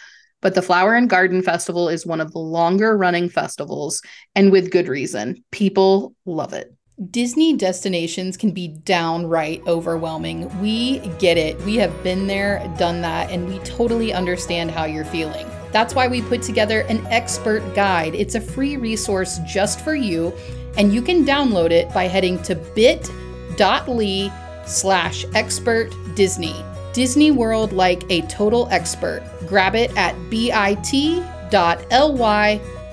but 0.43 0.55
the 0.55 0.63
flower 0.63 0.95
and 0.95 1.11
garden 1.11 1.43
festival 1.43 1.89
is 1.89 2.07
one 2.07 2.21
of 2.21 2.33
the 2.33 2.39
longer 2.39 2.97
running 2.97 3.29
festivals 3.29 4.01
and 4.35 4.53
with 4.53 4.71
good 4.71 4.89
reason 4.89 5.43
people 5.51 6.15
love 6.25 6.53
it 6.53 6.73
Disney 7.11 7.55
destinations 7.55 8.39
can 8.39 8.53
be 8.53 8.69
downright 8.69 9.61
overwhelming. 9.67 10.49
We 10.63 11.01
get 11.19 11.37
it. 11.37 11.61
We 11.61 11.77
have 11.77 12.03
been 12.03 12.27
there, 12.27 12.61
done 12.79 13.03
that, 13.03 13.31
and 13.31 13.47
we 13.47 13.59
totally 13.59 14.15
understand 14.15 14.71
how 14.71 14.87
you're 14.87 15.05
feeling. 15.05 15.47
That's 15.77 15.95
why 15.95 16.09
we 16.09 16.23
put 16.23 16.41
together 16.41 16.81
an 16.89 17.07
expert 17.09 17.61
guide. 17.75 18.15
It's 18.15 18.35
a 18.35 18.41
free 18.41 18.79
resource 18.79 19.41
just 19.47 19.83
for 19.83 19.95
you, 19.95 20.33
and 20.79 20.91
you 20.91 21.03
can 21.03 21.23
download 21.27 21.71
it 21.71 21.93
by 21.93 22.05
heading 22.05 22.43
to 22.45 22.55
bit 22.55 23.11
bit.ly 23.59 24.33
slash 24.65 25.27
expert 25.35 25.93
Disney. 26.15 26.55
Disney 26.95 27.31
World 27.31 27.75
like 27.75 28.11
a 28.11 28.23
total 28.23 28.69
expert. 28.71 29.23
Grab 29.47 29.75
it 29.75 29.95
at 29.99 30.15
bit.ly 30.31 30.71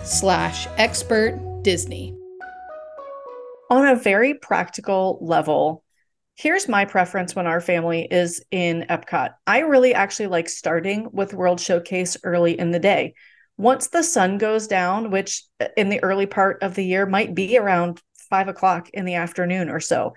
slash 0.03 0.67
expert 0.77 1.39
Disney. 1.63 2.17
On 3.69 3.87
a 3.87 3.95
very 3.95 4.33
practical 4.33 5.19
level, 5.21 5.82
here's 6.35 6.67
my 6.67 6.85
preference 6.85 7.35
when 7.35 7.47
our 7.47 7.61
family 7.61 8.07
is 8.09 8.43
in 8.51 8.85
Epcot. 8.89 9.31
I 9.45 9.59
really 9.59 9.93
actually 9.93 10.27
like 10.27 10.49
starting 10.49 11.09
with 11.11 11.33
World 11.33 11.59
Showcase 11.59 12.17
early 12.23 12.57
in 12.57 12.71
the 12.71 12.79
day. 12.79 13.13
Once 13.57 13.87
the 13.87 14.03
sun 14.03 14.37
goes 14.39 14.67
down, 14.67 15.11
which 15.11 15.43
in 15.77 15.89
the 15.89 16.01
early 16.03 16.25
part 16.25 16.63
of 16.63 16.73
the 16.73 16.83
year 16.83 17.05
might 17.05 17.35
be 17.35 17.57
around 17.57 18.01
five 18.29 18.47
o'clock 18.47 18.89
in 18.93 19.05
the 19.05 19.15
afternoon 19.15 19.69
or 19.69 19.79
so, 19.79 20.13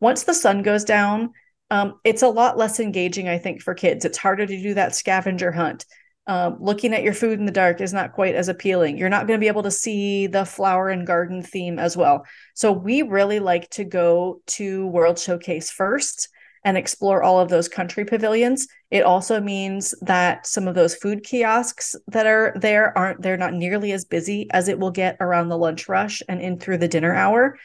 once 0.00 0.24
the 0.24 0.34
sun 0.34 0.62
goes 0.62 0.84
down, 0.84 1.30
um, 1.70 2.00
it's 2.02 2.22
a 2.22 2.28
lot 2.28 2.58
less 2.58 2.80
engaging, 2.80 3.28
I 3.28 3.38
think, 3.38 3.62
for 3.62 3.74
kids. 3.74 4.04
It's 4.04 4.18
harder 4.18 4.44
to 4.44 4.62
do 4.62 4.74
that 4.74 4.96
scavenger 4.96 5.52
hunt. 5.52 5.86
Um, 6.30 6.58
looking 6.60 6.94
at 6.94 7.02
your 7.02 7.12
food 7.12 7.40
in 7.40 7.44
the 7.44 7.50
dark 7.50 7.80
is 7.80 7.92
not 7.92 8.12
quite 8.12 8.36
as 8.36 8.46
appealing. 8.46 8.96
You're 8.96 9.08
not 9.08 9.26
going 9.26 9.36
to 9.36 9.42
be 9.42 9.48
able 9.48 9.64
to 9.64 9.70
see 9.72 10.28
the 10.28 10.44
flower 10.44 10.88
and 10.88 11.04
garden 11.04 11.42
theme 11.42 11.76
as 11.80 11.96
well. 11.96 12.24
So, 12.54 12.70
we 12.70 13.02
really 13.02 13.40
like 13.40 13.68
to 13.70 13.82
go 13.82 14.40
to 14.58 14.86
World 14.86 15.18
Showcase 15.18 15.72
first 15.72 16.28
and 16.62 16.76
explore 16.76 17.20
all 17.20 17.40
of 17.40 17.48
those 17.48 17.68
country 17.68 18.04
pavilions. 18.04 18.68
It 18.92 19.02
also 19.02 19.40
means 19.40 19.92
that 20.02 20.46
some 20.46 20.68
of 20.68 20.76
those 20.76 20.94
food 20.94 21.24
kiosks 21.24 21.96
that 22.06 22.28
are 22.28 22.52
there 22.54 22.96
aren't, 22.96 23.22
they're 23.22 23.36
not 23.36 23.54
nearly 23.54 23.90
as 23.90 24.04
busy 24.04 24.46
as 24.52 24.68
it 24.68 24.78
will 24.78 24.92
get 24.92 25.16
around 25.18 25.48
the 25.48 25.58
lunch 25.58 25.88
rush 25.88 26.22
and 26.28 26.40
in 26.40 26.60
through 26.60 26.78
the 26.78 26.86
dinner 26.86 27.12
hour. 27.12 27.58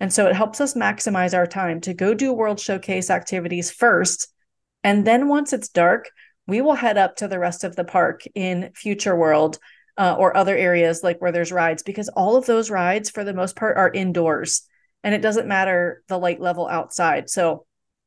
And 0.00 0.10
so 0.10 0.26
it 0.26 0.34
helps 0.34 0.62
us 0.62 0.72
maximize 0.72 1.36
our 1.36 1.46
time 1.46 1.82
to 1.82 1.92
go 1.92 2.14
do 2.14 2.32
World 2.32 2.60
Showcase 2.60 3.10
activities 3.10 3.70
first. 3.70 4.28
And 4.82 5.06
then 5.06 5.28
once 5.28 5.52
it's 5.52 5.68
dark, 5.68 6.08
we 6.46 6.60
will 6.60 6.74
head 6.74 6.98
up 6.98 7.16
to 7.16 7.28
the 7.28 7.38
rest 7.38 7.64
of 7.64 7.76
the 7.76 7.84
park 7.84 8.22
in 8.34 8.70
Future 8.74 9.16
World 9.16 9.58
uh, 9.98 10.14
or 10.18 10.36
other 10.36 10.56
areas 10.56 11.02
like 11.02 11.20
where 11.20 11.32
there's 11.32 11.52
rides, 11.52 11.82
because 11.82 12.08
all 12.10 12.36
of 12.36 12.46
those 12.46 12.70
rides, 12.70 13.10
for 13.10 13.24
the 13.24 13.34
most 13.34 13.56
part, 13.56 13.76
are 13.76 13.90
indoors 13.90 14.62
and 15.02 15.14
it 15.14 15.22
doesn't 15.22 15.46
matter 15.46 16.02
the 16.08 16.18
light 16.18 16.40
level 16.40 16.66
outside. 16.66 17.30
So 17.30 17.64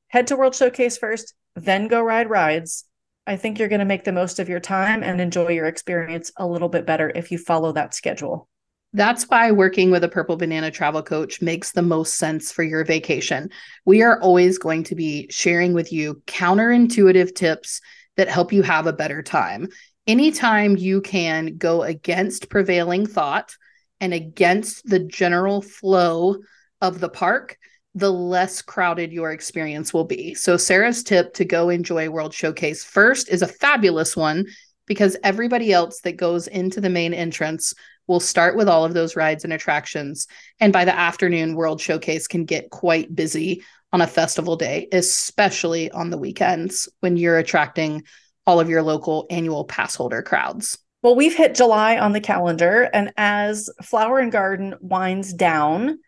head 0.10 0.28
to 0.28 0.36
World 0.36 0.54
Showcase 0.54 0.98
first, 0.98 1.34
then 1.56 1.88
go 1.88 2.02
ride 2.02 2.30
rides. 2.30 2.86
I 3.26 3.38
think 3.38 3.58
you're 3.58 3.70
going 3.70 3.80
to 3.80 3.86
make 3.86 4.04
the 4.04 4.12
most 4.12 4.40
of 4.40 4.50
your 4.50 4.60
time 4.60 5.04
and 5.04 5.22
enjoy 5.22 5.50
your 5.50 5.66
experience 5.66 6.32
a 6.36 6.48
little 6.48 6.70
bit 6.70 6.86
better 6.86 7.12
if 7.14 7.32
you 7.32 7.38
follow 7.38 7.72
that 7.74 7.94
schedule. 7.94 8.50
That's 8.92 9.24
why 9.30 9.52
working 9.52 9.92
with 9.92 10.04
a 10.04 10.10
Purple 10.10 10.36
Banana 10.36 10.72
travel 10.72 11.04
coach 11.04 11.42
makes 11.42 11.72
the 11.72 11.84
most 11.84 12.18
sense 12.18 12.52
for 12.52 12.64
your 12.64 12.84
vacation. 12.84 13.50
We 13.86 14.02
are 14.02 14.20
always 14.20 14.58
going 14.58 14.84
to 14.86 14.96
be 14.96 15.28
sharing 15.30 15.74
with 15.74 15.94
you 15.94 16.24
counterintuitive 16.26 17.36
tips 17.36 17.82
that 18.20 18.28
help 18.28 18.52
you 18.52 18.62
have 18.62 18.86
a 18.86 18.92
better 18.92 19.24
time. 19.24 19.70
Anytime 20.06 20.76
you 20.76 21.00
can 21.00 21.56
go 21.56 21.84
against 21.84 22.50
prevailing 22.50 23.06
thought 23.06 23.56
and 24.02 24.14
against 24.14 24.86
the 24.86 25.00
general 25.00 25.62
flow 25.62 26.36
of 26.82 27.00
the 27.00 27.08
park, 27.08 27.58
the 27.96 28.12
less 28.12 28.62
crowded 28.62 29.14
your 29.14 29.32
experience 29.32 29.94
will 29.94 30.04
be. 30.04 30.34
So, 30.34 30.58
Sarah's 30.58 31.02
tip 31.02 31.34
to 31.36 31.46
go 31.46 31.70
enjoy 31.70 32.10
World 32.10 32.34
Showcase 32.34 32.84
first 32.84 33.30
is 33.30 33.42
a 33.42 33.48
fabulous 33.48 34.18
one 34.18 34.48
because 34.86 35.16
everybody 35.24 35.72
else 35.72 36.02
that 36.02 36.18
goes 36.18 36.48
into 36.48 36.82
the 36.82 36.90
main 36.90 37.14
entrance 37.14 37.74
will 38.06 38.20
start 38.20 38.58
with 38.58 38.68
all 38.68 38.84
of 38.84 38.94
those 38.94 39.16
rides 39.16 39.46
and 39.46 39.54
attractions. 39.54 40.28
And 40.60 40.74
by 40.74 40.84
the 40.84 40.98
afternoon, 40.98 41.56
World 41.56 41.80
Showcase 41.80 42.28
can 42.28 42.44
get 42.44 42.70
quite 42.70 43.16
busy 43.16 43.64
on 43.92 44.02
a 44.02 44.08
festival 44.08 44.56
day, 44.56 44.88
especially 44.92 45.92
on 45.92 46.10
the 46.10 46.18
weekends 46.18 46.90
when 47.00 47.18
you're 47.18 47.38
attracting 47.38 48.04
all 48.46 48.60
of 48.60 48.70
your 48.70 48.82
local 48.82 49.26
annual 49.30 49.66
pass 49.66 49.96
holder 49.96 50.22
crowds. 50.22 50.78
Well, 51.02 51.16
we've 51.16 51.36
hit 51.36 51.56
July 51.56 51.98
on 51.98 52.12
the 52.12 52.20
calendar, 52.20 52.90
and 52.94 53.14
as 53.16 53.70
Flower 53.82 54.20
and 54.20 54.32
Garden 54.32 54.76
winds 54.82 55.34
down, 55.34 56.00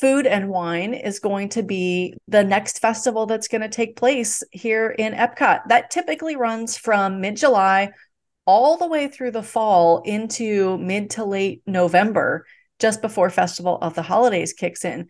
Food 0.00 0.26
and 0.26 0.48
Wine 0.48 0.94
is 0.94 1.20
going 1.20 1.50
to 1.50 1.62
be 1.62 2.14
the 2.26 2.42
next 2.42 2.78
festival 2.80 3.26
that's 3.26 3.46
going 3.46 3.60
to 3.60 3.68
take 3.68 3.94
place 3.94 4.42
here 4.50 4.88
in 4.88 5.12
Epcot. 5.12 5.68
That 5.68 5.90
typically 5.90 6.34
runs 6.34 6.76
from 6.78 7.20
mid 7.20 7.36
July 7.36 7.90
all 8.46 8.78
the 8.78 8.88
way 8.88 9.06
through 9.06 9.32
the 9.32 9.42
fall 9.42 10.02
into 10.02 10.78
mid 10.78 11.10
to 11.10 11.24
late 11.24 11.62
November, 11.66 12.46
just 12.78 13.02
before 13.02 13.30
Festival 13.30 13.78
of 13.80 13.94
the 13.94 14.02
Holidays 14.02 14.54
kicks 14.54 14.84
in. 14.84 15.08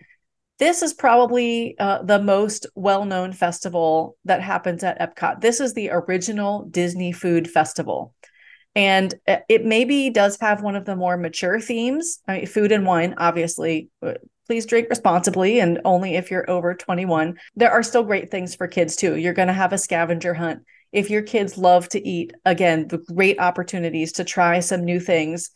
This 0.59 0.83
is 0.83 0.95
probably 0.95 1.77
uh, 1.79 2.03
the 2.03 2.21
most 2.21 2.67
well 2.75 3.05
known 3.05 3.33
festival 3.33 4.17
that 4.25 4.43
happens 4.43 4.85
at 4.85 5.01
Epcot. 5.01 5.41
This 5.41 5.61
is 5.61 5.75
the 5.75 5.91
original 5.91 6.65
Disney 6.71 7.13
Food 7.13 7.51
Festival. 7.51 8.15
And 8.75 9.15
it 9.27 9.67
maybe 9.67 10.09
does 10.09 10.39
have 10.41 10.63
one 10.63 10.77
of 10.77 10.87
the 10.87 10.97
more 10.97 11.19
mature 11.19 11.61
themes. 11.61 12.21
I 12.27 12.39
mean, 12.39 12.47
food 12.47 12.73
and 12.73 12.87
wine, 12.87 13.15
obviously. 13.19 13.91
Uh, 14.01 14.15
please 14.47 14.65
drink 14.65 14.89
responsibly 14.89 15.61
and 15.61 15.81
only 15.85 16.17
if 16.17 16.31
you're 16.31 16.49
over 16.49 16.75
21. 16.75 17.37
There 17.55 17.71
are 17.71 17.83
still 17.83 18.03
great 18.03 18.31
things 18.31 18.55
for 18.55 18.67
kids 18.67 18.97
too. 18.97 19.17
You're 19.17 19.35
going 19.35 19.49
to 19.49 19.55
have 19.55 19.73
a 19.73 19.79
scavenger 19.79 20.33
hunt 20.35 20.63
if 20.93 21.09
your 21.09 21.23
kids 21.23 21.57
love 21.57 21.89
to 21.91 22.07
eat, 22.07 22.33
again, 22.45 22.87
the 22.89 22.99
great 22.99 23.41
opportunities 23.41 24.13
to 24.13 24.25
try 24.25 24.61
some 24.61 24.85
new 24.85 25.01
things. 25.01 25.51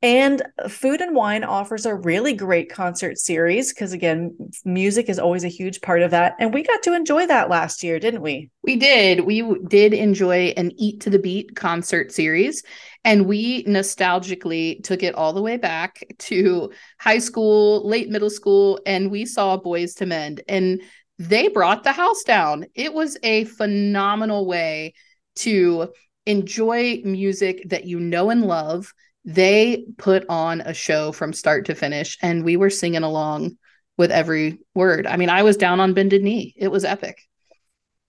And 0.00 0.42
Food 0.68 1.00
and 1.00 1.14
Wine 1.16 1.42
offers 1.42 1.84
a 1.84 1.94
really 1.94 2.32
great 2.32 2.70
concert 2.70 3.18
series 3.18 3.72
because, 3.72 3.92
again, 3.92 4.36
music 4.64 5.08
is 5.08 5.18
always 5.18 5.42
a 5.42 5.48
huge 5.48 5.80
part 5.80 6.02
of 6.02 6.12
that. 6.12 6.36
And 6.38 6.54
we 6.54 6.62
got 6.62 6.84
to 6.84 6.94
enjoy 6.94 7.26
that 7.26 7.50
last 7.50 7.82
year, 7.82 7.98
didn't 7.98 8.22
we? 8.22 8.48
We 8.62 8.76
did. 8.76 9.20
We 9.20 9.42
did 9.66 9.92
enjoy 9.92 10.54
an 10.56 10.70
Eat 10.76 11.00
to 11.00 11.10
the 11.10 11.18
Beat 11.18 11.56
concert 11.56 12.12
series. 12.12 12.62
And 13.04 13.26
we 13.26 13.64
nostalgically 13.64 14.84
took 14.84 15.02
it 15.02 15.16
all 15.16 15.32
the 15.32 15.42
way 15.42 15.56
back 15.56 16.04
to 16.18 16.70
high 17.00 17.18
school, 17.18 17.84
late 17.88 18.08
middle 18.08 18.30
school, 18.30 18.78
and 18.86 19.10
we 19.10 19.24
saw 19.24 19.58
Boyz 19.58 20.00
II 20.00 20.06
Men. 20.06 20.38
And 20.48 20.80
they 21.18 21.48
brought 21.48 21.82
the 21.82 21.92
house 21.92 22.22
down. 22.22 22.66
It 22.76 22.94
was 22.94 23.16
a 23.24 23.44
phenomenal 23.44 24.46
way 24.46 24.94
to 25.36 25.92
enjoy 26.26 27.00
music 27.04 27.64
that 27.70 27.86
you 27.86 27.98
know 27.98 28.30
and 28.30 28.42
love. 28.44 28.92
They 29.28 29.84
put 29.98 30.24
on 30.28 30.62
a 30.62 30.72
show 30.72 31.12
from 31.12 31.32
start 31.32 31.66
to 31.66 31.74
finish, 31.74 32.16
and 32.22 32.44
we 32.44 32.56
were 32.56 32.70
singing 32.70 33.02
along 33.02 33.58
with 33.96 34.10
every 34.10 34.58
word. 34.74 35.06
I 35.06 35.16
mean, 35.16 35.28
I 35.28 35.42
was 35.42 35.56
down 35.56 35.80
on 35.80 35.92
bended 35.94 36.22
knee. 36.22 36.54
It 36.56 36.68
was 36.68 36.84
epic. 36.84 37.20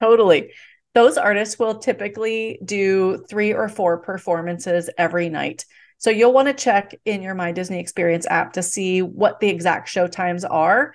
Totally. 0.01 0.53
Those 0.95 1.17
artists 1.17 1.59
will 1.59 1.79
typically 1.79 2.59
do 2.63 3.23
three 3.29 3.53
or 3.53 3.67
four 3.67 3.97
performances 3.97 4.89
every 4.97 5.29
night. 5.29 5.65
So 5.97 6.09
you'll 6.09 6.33
want 6.33 6.47
to 6.47 6.53
check 6.53 6.95
in 7.03 7.21
your 7.21 7.35
My 7.35 7.51
Disney 7.51 7.79
Experience 7.79 8.25
app 8.25 8.53
to 8.53 8.63
see 8.63 9.01
what 9.01 9.41
the 9.41 9.49
exact 9.49 9.89
show 9.89 10.07
times 10.07 10.45
are 10.45 10.93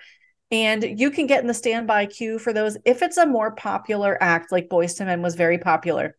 and 0.51 0.99
you 0.99 1.09
can 1.09 1.27
get 1.27 1.41
in 1.41 1.47
the 1.47 1.53
standby 1.53 2.05
queue 2.05 2.37
for 2.37 2.53
those 2.53 2.77
if 2.85 3.01
it's 3.01 3.17
a 3.17 3.25
more 3.25 3.51
popular 3.51 4.17
act, 4.21 4.51
like 4.51 4.69
Boyz 4.69 4.99
II 4.99 5.07
Men 5.07 5.21
was 5.21 5.35
very 5.35 5.57
popular. 5.57 6.15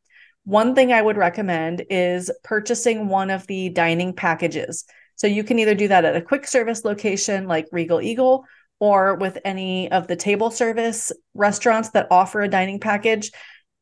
One 0.46 0.76
thing 0.76 0.92
I 0.92 1.02
would 1.02 1.16
recommend 1.16 1.84
is 1.90 2.30
purchasing 2.44 3.08
one 3.08 3.30
of 3.30 3.46
the 3.48 3.68
dining 3.68 4.14
packages. 4.14 4.84
So 5.16 5.26
you 5.26 5.42
can 5.42 5.58
either 5.58 5.74
do 5.74 5.88
that 5.88 6.04
at 6.04 6.14
a 6.14 6.22
quick 6.22 6.46
service 6.46 6.84
location 6.84 7.48
like 7.48 7.66
Regal 7.72 8.00
Eagle 8.00 8.44
or 8.78 9.16
with 9.16 9.38
any 9.44 9.90
of 9.90 10.06
the 10.06 10.14
table 10.14 10.52
service 10.52 11.10
restaurants 11.34 11.90
that 11.90 12.06
offer 12.12 12.42
a 12.42 12.48
dining 12.48 12.78
package 12.78 13.32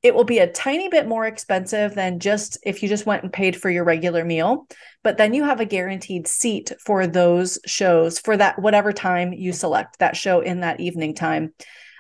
it 0.03 0.15
will 0.15 0.25
be 0.25 0.39
a 0.39 0.53
tiny 0.53 0.91
bit 0.91 1.09
more 1.09 1.25
expensive 1.25 1.95
than 1.95 2.21
just 2.21 2.59
if 2.63 2.83
you 2.83 2.89
just 2.91 3.07
went 3.07 3.23
and 3.23 3.33
paid 3.33 3.57
for 3.57 3.71
your 3.71 3.85
regular 3.85 4.25
meal 4.25 4.67
but 5.03 5.17
then 5.17 5.35
you 5.35 5.43
have 5.43 5.61
a 5.61 5.65
guaranteed 5.65 6.29
seat 6.29 6.73
for 6.85 7.07
those 7.07 7.59
shows 7.67 8.19
for 8.19 8.37
that 8.37 8.59
whatever 8.59 8.93
time 8.93 9.33
you 9.33 9.53
select 9.53 9.99
that 9.99 10.17
show 10.17 10.41
in 10.41 10.61
that 10.61 10.79
evening 10.79 11.15
time 11.15 11.53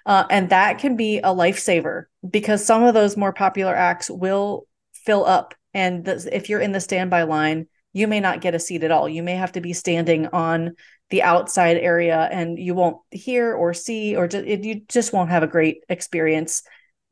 uh, 0.06 0.24
and 0.30 0.50
that 0.50 0.78
can 0.78 0.96
be 0.96 1.18
a 1.18 1.28
lifesaver 1.28 2.04
because 2.28 2.64
some 2.64 2.82
of 2.82 2.94
those 2.94 3.16
more 3.16 3.32
popular 3.32 3.74
acts 3.74 4.10
will 4.10 4.66
fill 4.92 5.24
up 5.24 5.54
and 5.72 6.06
if 6.08 6.48
you're 6.48 6.60
in 6.60 6.72
the 6.72 6.80
standby 6.80 7.22
line 7.22 7.66
you 7.92 8.08
may 8.08 8.20
not 8.20 8.40
get 8.40 8.54
a 8.54 8.58
seat 8.58 8.82
at 8.82 8.90
all 8.90 9.08
you 9.08 9.22
may 9.22 9.34
have 9.34 9.52
to 9.52 9.60
be 9.60 9.72
standing 9.72 10.26
on 10.28 10.74
the 11.10 11.22
outside 11.22 11.76
area 11.76 12.28
and 12.32 12.58
you 12.58 12.74
won't 12.74 12.98
hear 13.10 13.54
or 13.54 13.74
see 13.74 14.16
or 14.16 14.24
it, 14.24 14.64
you 14.64 14.82
just 14.88 15.12
won't 15.12 15.30
have 15.30 15.42
a 15.42 15.48
great 15.48 15.84
experience 15.88 16.62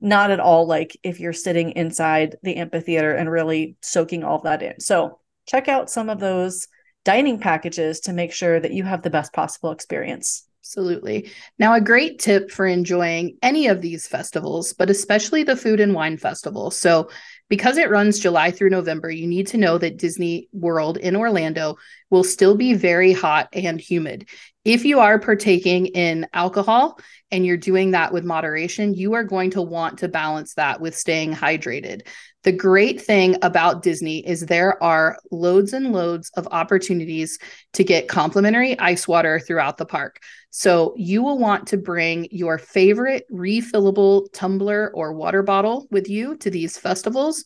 not 0.02 0.32
at 0.32 0.40
all 0.40 0.66
like 0.66 0.98
if 1.04 1.20
you're 1.20 1.32
sitting 1.32 1.70
inside 1.70 2.36
the 2.42 2.56
amphitheater 2.56 3.14
and 3.14 3.30
really 3.30 3.76
soaking 3.80 4.24
all 4.24 4.40
that 4.40 4.60
in. 4.60 4.80
So 4.80 5.20
check 5.46 5.68
out 5.68 5.90
some 5.90 6.10
of 6.10 6.18
those 6.18 6.66
dining 7.04 7.38
packages 7.38 8.00
to 8.00 8.12
make 8.12 8.32
sure 8.32 8.58
that 8.58 8.72
you 8.72 8.82
have 8.82 9.02
the 9.02 9.10
best 9.10 9.32
possible 9.32 9.70
experience. 9.70 10.44
Absolutely. 10.64 11.28
Now, 11.58 11.74
a 11.74 11.80
great 11.80 12.20
tip 12.20 12.48
for 12.52 12.66
enjoying 12.66 13.36
any 13.42 13.66
of 13.66 13.80
these 13.82 14.06
festivals, 14.06 14.72
but 14.72 14.90
especially 14.90 15.42
the 15.42 15.56
Food 15.56 15.80
and 15.80 15.92
Wine 15.92 16.16
Festival. 16.16 16.70
So, 16.70 17.10
because 17.48 17.78
it 17.78 17.90
runs 17.90 18.20
July 18.20 18.52
through 18.52 18.70
November, 18.70 19.10
you 19.10 19.26
need 19.26 19.48
to 19.48 19.56
know 19.58 19.76
that 19.76 19.98
Disney 19.98 20.48
World 20.52 20.98
in 20.98 21.16
Orlando 21.16 21.78
will 22.10 22.22
still 22.22 22.54
be 22.56 22.74
very 22.74 23.12
hot 23.12 23.48
and 23.52 23.80
humid. 23.80 24.28
If 24.64 24.84
you 24.84 25.00
are 25.00 25.18
partaking 25.18 25.86
in 25.86 26.28
alcohol 26.32 26.98
and 27.32 27.44
you're 27.44 27.56
doing 27.56 27.90
that 27.90 28.12
with 28.12 28.24
moderation, 28.24 28.94
you 28.94 29.14
are 29.14 29.24
going 29.24 29.50
to 29.50 29.62
want 29.62 29.98
to 29.98 30.08
balance 30.08 30.54
that 30.54 30.80
with 30.80 30.96
staying 30.96 31.34
hydrated. 31.34 32.02
The 32.44 32.52
great 32.52 33.00
thing 33.02 33.36
about 33.42 33.82
Disney 33.82 34.26
is 34.26 34.40
there 34.40 34.82
are 34.82 35.18
loads 35.30 35.72
and 35.72 35.92
loads 35.92 36.30
of 36.36 36.48
opportunities 36.50 37.38
to 37.74 37.84
get 37.84 38.08
complimentary 38.08 38.78
ice 38.78 39.06
water 39.06 39.38
throughout 39.40 39.76
the 39.76 39.86
park. 39.86 40.20
So 40.54 40.92
you 40.98 41.22
will 41.22 41.38
want 41.38 41.68
to 41.68 41.78
bring 41.78 42.28
your 42.30 42.58
favorite 42.58 43.24
refillable 43.32 44.30
tumbler 44.34 44.92
or 44.94 45.14
water 45.14 45.42
bottle 45.42 45.86
with 45.90 46.10
you 46.10 46.36
to 46.36 46.50
these 46.50 46.76
festivals. 46.76 47.42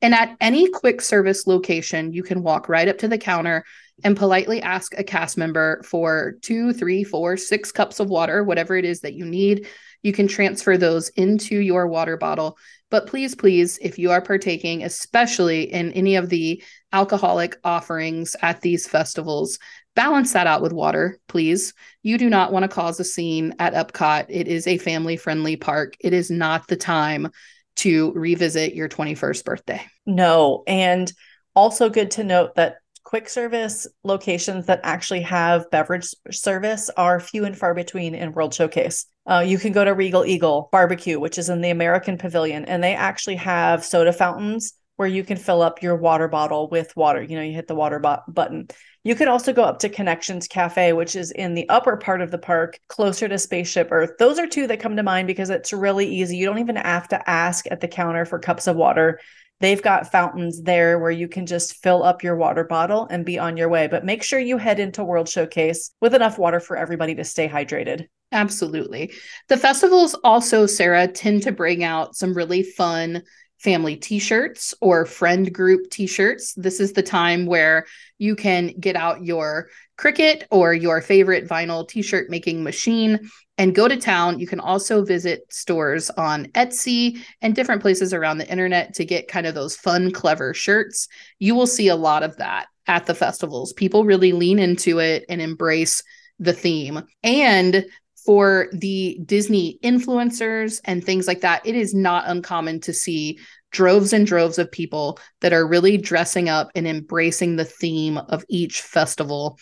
And 0.00 0.14
at 0.14 0.34
any 0.40 0.70
quick 0.70 1.02
service 1.02 1.46
location, 1.46 2.14
you 2.14 2.22
can 2.22 2.42
walk 2.42 2.70
right 2.70 2.88
up 2.88 2.96
to 2.98 3.08
the 3.08 3.18
counter 3.18 3.62
and 4.04 4.16
politely 4.16 4.62
ask 4.62 4.98
a 4.98 5.04
cast 5.04 5.36
member 5.36 5.82
for 5.82 6.36
two, 6.40 6.72
three, 6.72 7.04
four, 7.04 7.36
six 7.36 7.72
cups 7.72 8.00
of 8.00 8.08
water, 8.08 8.42
whatever 8.42 8.74
it 8.74 8.86
is 8.86 9.00
that 9.00 9.14
you 9.14 9.26
need. 9.26 9.66
You 10.02 10.14
can 10.14 10.26
transfer 10.26 10.78
those 10.78 11.10
into 11.10 11.56
your 11.56 11.88
water 11.88 12.16
bottle. 12.16 12.56
But 12.90 13.06
please, 13.06 13.34
please, 13.34 13.78
if 13.82 13.98
you 13.98 14.12
are 14.12 14.22
partaking, 14.22 14.82
especially 14.82 15.64
in 15.64 15.92
any 15.92 16.16
of 16.16 16.30
the 16.30 16.62
alcoholic 16.92 17.58
offerings 17.64 18.34
at 18.40 18.62
these 18.62 18.86
festivals, 18.86 19.58
balance 19.96 20.32
that 20.34 20.46
out 20.46 20.62
with 20.62 20.72
water, 20.72 21.18
please. 21.26 21.74
You 22.04 22.18
do 22.18 22.30
not 22.30 22.52
want 22.52 22.62
to 22.62 22.68
cause 22.68 23.00
a 23.00 23.04
scene 23.04 23.54
at 23.58 23.74
Epcot. 23.74 24.26
It 24.28 24.46
is 24.46 24.68
a 24.68 24.78
family 24.78 25.16
friendly 25.16 25.56
park. 25.56 25.96
It 25.98 26.12
is 26.12 26.30
not 26.30 26.68
the 26.68 26.76
time 26.76 27.32
to 27.76 28.12
revisit 28.12 28.74
your 28.74 28.88
21st 28.88 29.44
birthday. 29.44 29.82
No. 30.06 30.62
And 30.66 31.12
also 31.54 31.88
good 31.88 32.12
to 32.12 32.24
note 32.24 32.54
that 32.54 32.76
quick 33.02 33.28
service 33.28 33.86
locations 34.04 34.66
that 34.66 34.80
actually 34.82 35.22
have 35.22 35.70
beverage 35.70 36.08
service 36.30 36.90
are 36.96 37.20
few 37.20 37.44
and 37.44 37.56
far 37.56 37.74
between 37.74 38.14
in 38.14 38.32
World 38.32 38.52
Showcase. 38.52 39.06
Uh, 39.26 39.44
you 39.46 39.58
can 39.58 39.72
go 39.72 39.84
to 39.84 39.94
Regal 39.94 40.24
Eagle 40.24 40.68
Barbecue, 40.72 41.18
which 41.18 41.38
is 41.38 41.48
in 41.48 41.60
the 41.60 41.70
American 41.70 42.18
Pavilion, 42.18 42.64
and 42.64 42.82
they 42.82 42.94
actually 42.94 43.36
have 43.36 43.84
soda 43.84 44.12
fountains 44.12 44.74
where 44.96 45.08
you 45.08 45.22
can 45.24 45.36
fill 45.36 45.62
up 45.62 45.82
your 45.82 45.96
water 45.96 46.28
bottle 46.28 46.68
with 46.68 46.96
water. 46.96 47.22
You 47.22 47.36
know, 47.36 47.42
you 47.42 47.54
hit 47.54 47.68
the 47.68 47.74
water 47.74 47.98
bo- 47.98 48.22
button. 48.28 48.68
You 49.04 49.14
can 49.14 49.28
also 49.28 49.52
go 49.52 49.62
up 49.62 49.78
to 49.80 49.88
Connections 49.88 50.48
Cafe, 50.48 50.92
which 50.92 51.14
is 51.14 51.30
in 51.30 51.54
the 51.54 51.68
upper 51.68 51.96
part 51.96 52.20
of 52.20 52.30
the 52.30 52.38
park, 52.38 52.78
closer 52.88 53.28
to 53.28 53.38
Spaceship 53.38 53.88
Earth. 53.90 54.12
Those 54.18 54.38
are 54.38 54.46
two 54.46 54.66
that 54.66 54.80
come 54.80 54.96
to 54.96 55.02
mind 55.02 55.26
because 55.26 55.50
it's 55.50 55.72
really 55.72 56.08
easy. 56.08 56.36
You 56.36 56.46
don't 56.46 56.58
even 56.58 56.76
have 56.76 57.08
to 57.08 57.30
ask 57.30 57.66
at 57.70 57.80
the 57.80 57.88
counter 57.88 58.24
for 58.24 58.38
cups 58.38 58.66
of 58.66 58.76
water 58.76 59.20
they've 59.60 59.82
got 59.82 60.12
fountains 60.12 60.62
there 60.62 60.98
where 60.98 61.10
you 61.10 61.28
can 61.28 61.46
just 61.46 61.82
fill 61.82 62.02
up 62.02 62.22
your 62.22 62.36
water 62.36 62.64
bottle 62.64 63.06
and 63.10 63.24
be 63.24 63.38
on 63.38 63.56
your 63.56 63.68
way. 63.68 63.86
But 63.86 64.04
make 64.04 64.22
sure 64.22 64.38
you 64.38 64.58
head 64.58 64.80
into 64.80 65.04
World 65.04 65.28
Showcase 65.28 65.92
with 66.00 66.14
enough 66.14 66.38
water 66.38 66.60
for 66.60 66.76
everybody 66.76 67.14
to 67.14 67.24
stay 67.24 67.48
hydrated. 67.48 68.06
Absolutely. 68.32 69.12
The 69.48 69.56
festivals 69.56 70.14
also, 70.24 70.66
Sarah, 70.66 71.06
tend 71.06 71.44
to 71.44 71.52
bring 71.52 71.84
out 71.84 72.16
some 72.16 72.34
really 72.34 72.62
fun 72.62 73.22
family 73.58 73.96
t 73.96 74.18
shirts 74.18 74.74
or 74.80 75.06
friend 75.06 75.52
group 75.52 75.90
t 75.90 76.06
shirts. 76.06 76.54
This 76.54 76.80
is 76.80 76.92
the 76.92 77.02
time 77.02 77.46
where 77.46 77.86
you 78.18 78.36
can 78.36 78.68
get 78.78 78.96
out 78.96 79.24
your 79.24 79.68
Cricut 79.98 80.44
or 80.50 80.74
your 80.74 81.00
favorite 81.00 81.48
vinyl 81.48 81.88
t 81.88 82.02
shirt 82.02 82.28
making 82.28 82.62
machine 82.62 83.30
and 83.58 83.74
go 83.74 83.88
to 83.88 83.96
town. 83.96 84.38
You 84.38 84.46
can 84.46 84.60
also 84.60 85.04
visit 85.04 85.50
stores 85.50 86.10
on 86.10 86.46
Etsy 86.48 87.18
and 87.40 87.54
different 87.54 87.82
places 87.82 88.12
around 88.12 88.38
the 88.38 88.50
internet 88.50 88.94
to 88.94 89.04
get 89.04 89.28
kind 89.28 89.46
of 89.46 89.54
those 89.54 89.76
fun, 89.76 90.10
clever 90.10 90.52
shirts. 90.52 91.08
You 91.38 91.54
will 91.54 91.66
see 91.66 91.88
a 91.88 91.96
lot 91.96 92.22
of 92.22 92.36
that 92.36 92.66
at 92.86 93.06
the 93.06 93.14
festivals. 93.14 93.72
People 93.72 94.04
really 94.04 94.32
lean 94.32 94.58
into 94.58 94.98
it 94.98 95.24
and 95.28 95.40
embrace 95.40 96.02
the 96.38 96.52
theme. 96.52 97.02
And 97.22 97.86
for 98.26 98.68
the 98.72 99.20
Disney 99.24 99.78
influencers 99.82 100.80
and 100.84 101.02
things 101.02 101.26
like 101.26 101.40
that, 101.40 101.64
it 101.64 101.76
is 101.76 101.94
not 101.94 102.24
uncommon 102.26 102.80
to 102.80 102.92
see 102.92 103.38
droves 103.70 104.12
and 104.12 104.26
droves 104.26 104.58
of 104.58 104.70
people 104.70 105.18
that 105.40 105.52
are 105.52 105.66
really 105.66 105.96
dressing 105.96 106.48
up 106.48 106.70
and 106.74 106.86
embracing 106.86 107.56
the 107.56 107.64
theme 107.64 108.18
of 108.18 108.44
each 108.48 108.80
festival 108.82 109.58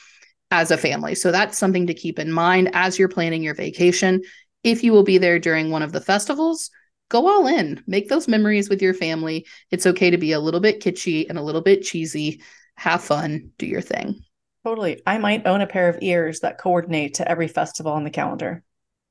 as 0.50 0.70
a 0.70 0.78
family. 0.78 1.14
So 1.14 1.30
that's 1.30 1.58
something 1.58 1.86
to 1.88 1.94
keep 1.94 2.18
in 2.18 2.32
mind 2.32 2.70
as 2.72 2.98
you're 2.98 3.08
planning 3.08 3.42
your 3.42 3.54
vacation. 3.54 4.22
If 4.62 4.82
you 4.82 4.92
will 4.92 5.02
be 5.02 5.18
there 5.18 5.38
during 5.38 5.70
one 5.70 5.82
of 5.82 5.92
the 5.92 6.00
festivals, 6.00 6.70
go 7.10 7.28
all 7.28 7.46
in, 7.46 7.82
make 7.86 8.08
those 8.08 8.28
memories 8.28 8.68
with 8.68 8.80
your 8.80 8.94
family. 8.94 9.46
It's 9.70 9.86
okay 9.86 10.10
to 10.10 10.18
be 10.18 10.32
a 10.32 10.40
little 10.40 10.60
bit 10.60 10.80
kitschy 10.80 11.28
and 11.28 11.38
a 11.38 11.42
little 11.42 11.60
bit 11.60 11.82
cheesy. 11.82 12.40
Have 12.76 13.02
fun, 13.02 13.50
do 13.58 13.66
your 13.66 13.82
thing. 13.82 14.24
Totally. 14.64 15.02
I 15.06 15.18
might 15.18 15.46
own 15.46 15.60
a 15.60 15.66
pair 15.66 15.88
of 15.88 15.98
ears 16.00 16.40
that 16.40 16.58
coordinate 16.58 17.14
to 17.14 17.28
every 17.28 17.48
festival 17.48 17.92
on 17.92 18.04
the 18.04 18.10
calendar. 18.10 18.64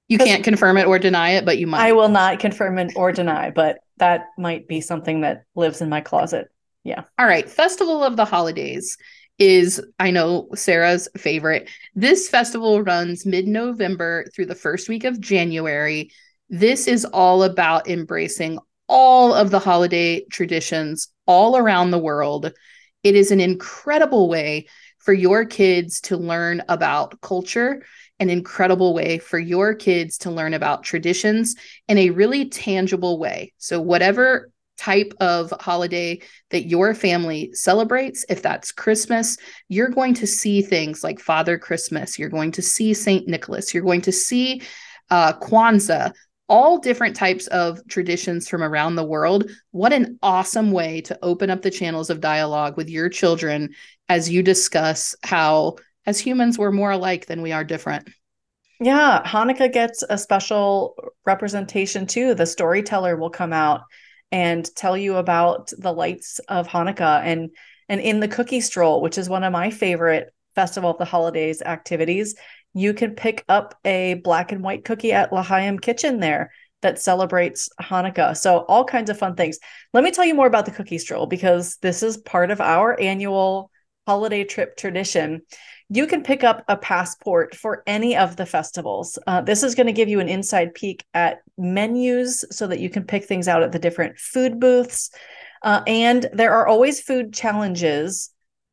You 0.08 0.18
can't 0.18 0.44
confirm 0.44 0.78
it 0.78 0.88
or 0.88 1.00
deny 1.00 1.32
it, 1.32 1.46
but 1.46 1.58
you 1.58 1.68
might. 1.68 1.86
I 1.86 1.94
will 1.94 2.10
not 2.10 2.39
confirm 2.39 2.78
it 2.80 2.94
or 2.96 3.12
deny, 3.12 3.52
but 3.52 3.80
that 3.98 4.28
might 4.38 4.68
be 4.68 4.82
something 4.82 5.22
that 5.22 5.46
lives 5.56 5.82
in 5.82 5.89
my 5.89 6.02
closet. 6.02 6.50
Yeah. 6.84 7.04
All 7.18 7.26
right. 7.26 7.50
Festival 7.50 8.04
of 8.04 8.18
the 8.18 8.26
Holidays 8.26 8.98
is, 9.39 9.82
I 10.00 10.12
know, 10.12 10.50
Sarah's 10.56 11.08
favorite. 11.18 11.70
This 11.96 12.28
festival 12.28 12.82
runs 12.82 13.26
mid 13.26 13.48
November 13.48 14.26
through 14.34 14.48
the 14.48 14.56
first 14.56 14.89
week 14.89 15.04
of 15.04 15.22
January. 15.22 16.12
This 16.50 16.88
is 16.88 17.06
all 17.06 17.44
about 17.44 17.88
embracing 17.88 18.60
all 18.88 19.34
of 19.34 19.50
the 19.50 19.60
holiday 19.60 20.26
traditions 20.26 21.08
all 21.26 21.58
around 21.58 21.92
the 21.92 22.00
world. 22.00 22.52
It 23.04 23.16
is 23.16 23.32
an 23.32 23.39
incredible 23.39 24.30
way 24.30 24.68
for 25.04 25.13
your 25.13 25.46
kids 25.46 26.02
to 26.02 26.18
learn 26.18 26.63
about 26.70 27.20
culture, 27.22 27.84
an 28.20 28.30
incredible 28.30 28.94
way 28.94 29.18
for 29.18 29.38
your 29.38 29.74
kids 29.74 30.18
to 30.20 30.32
learn 30.32 30.54
about 30.54 30.84
traditions 30.84 31.56
in 31.88 31.98
a 31.98 32.10
really 32.10 32.50
tangible 32.50 33.20
way. 33.20 33.54
So, 33.58 33.82
whatever 33.82 34.50
type 34.78 35.13
of 35.20 35.54
holiday 35.60 36.20
that 36.50 36.66
your 36.66 36.94
family 36.94 37.52
celebrates, 37.54 38.26
if 38.30 38.42
that's 38.42 38.72
Christmas, 38.72 39.38
you're 39.70 39.89
going 39.89 40.13
to 40.16 40.28
see 40.28 40.62
things 40.62 41.04
like 41.04 41.20
Father 41.20 41.58
Christmas, 41.58 42.18
you're 42.18 42.30
going 42.30 42.52
to 42.52 42.62
see 42.62 42.94
St. 42.94 43.28
Nicholas, 43.28 43.74
you're 43.74 43.84
going 43.84 44.02
to 44.02 44.12
see 44.12 44.62
uh, 45.10 45.34
Kwanzaa, 45.34 46.12
all 46.50 46.78
different 46.80 47.16
types 47.16 47.48
of 47.48 47.80
traditions 47.88 48.50
from 48.50 48.62
around 48.62 48.96
the 48.96 49.06
world. 49.06 49.50
What 49.72 49.94
an 49.94 50.20
awesome 50.22 50.72
way 50.72 51.02
to 51.02 51.18
open 51.22 51.50
up 51.50 51.62
the 51.62 51.72
channels 51.72 52.10
of 52.10 52.20
dialogue 52.20 52.76
with 52.76 52.89
your 52.89 53.10
children 53.10 53.70
as 54.10 54.30
you 54.30 54.44
discuss 54.44 55.16
how, 55.24 55.78
as 56.06 56.20
humans, 56.20 56.58
we're 56.58 56.72
more 56.72 56.92
alike 56.92 57.26
than 57.26 57.42
we 57.42 57.52
are 57.52 57.63
different. 57.63 58.10
Yeah, 58.80 59.24
Hanukkah 59.26 59.72
gets 59.72 60.04
a 60.10 60.18
special 60.18 60.96
representation 61.26 62.06
too. 62.06 62.36
The 62.36 62.46
storyteller 62.46 63.16
will 63.16 63.30
come 63.30 63.54
out 63.54 63.82
and 64.32 64.68
tell 64.76 64.98
you 64.98 65.16
about 65.16 65.72
the 65.78 65.94
lights 65.94 66.39
of 66.50 66.68
Hanukkah 66.68 67.22
and 67.24 67.52
and 67.89 68.00
in 68.02 68.20
the 68.20 68.28
cookie 68.28 68.62
stroll, 68.62 69.02
which 69.02 69.18
is 69.18 69.30
one 69.30 69.44
of 69.44 69.52
my 69.52 69.70
favorite 69.70 70.34
festival 70.56 70.92
of 70.92 70.98
the 70.98 71.06
holidays 71.06 71.62
activities, 71.62 72.36
you 72.74 72.94
can 72.94 73.16
pick 73.16 73.44
up 73.50 73.76
a 73.86 74.16
black 74.24 74.52
and 74.52 74.63
white 74.63 74.86
cookie 74.86 75.13
at 75.13 75.32
L'Chaim 75.32 75.80
Kitchen 75.80 76.20
there 76.20 76.52
that 76.82 77.00
celebrates 77.00 77.70
Hanukkah. 77.82 78.36
So 78.36 78.60
all 78.68 78.84
kinds 78.84 79.10
of 79.10 79.18
fun 79.18 79.36
things. 79.36 79.60
Let 79.94 80.04
me 80.04 80.12
tell 80.12 80.26
you 80.26 80.34
more 80.34 80.48
about 80.48 80.66
the 80.66 80.72
cookie 80.72 80.98
stroll 80.98 81.28
because 81.28 81.78
this 81.78 82.04
is 82.04 82.18
part 82.18 82.52
of 82.52 82.60
our 82.62 83.00
annual 83.00 83.70
holiday 84.06 84.44
trip 84.44 84.76
tradition 84.78 85.42
you 85.96 86.08
can 86.08 86.24
pick 86.24 86.44
up 86.44 86.63
a 86.68 86.76
passport 86.76 87.56
for 87.56 87.84
any 87.86 88.18
of 88.18 88.36
the 88.36 88.48
festivals. 88.48 89.20
Uh, 89.28 89.42
this 89.42 89.62
is 89.62 89.76
going 89.76 89.86
to 89.86 89.94
give 89.94 90.10
you 90.10 90.20
an 90.20 90.28
inside 90.28 90.74
peek 90.74 91.06
at 91.13 91.42
menus 91.56 92.44
so 92.50 92.66
that 92.66 92.80
you 92.80 92.89
can 92.89 93.04
pick 93.04 93.26
things 93.26 93.48
out 93.48 93.62
at 93.62 93.72
the 93.72 93.78
different 93.78 94.18
food 94.18 94.60
booths. 94.60 95.12
Uh, 95.62 95.84
and 95.86 96.28
there 96.34 96.54
are 96.54 96.66
always 96.66 97.00
food 97.00 97.32
challenges 97.32 98.32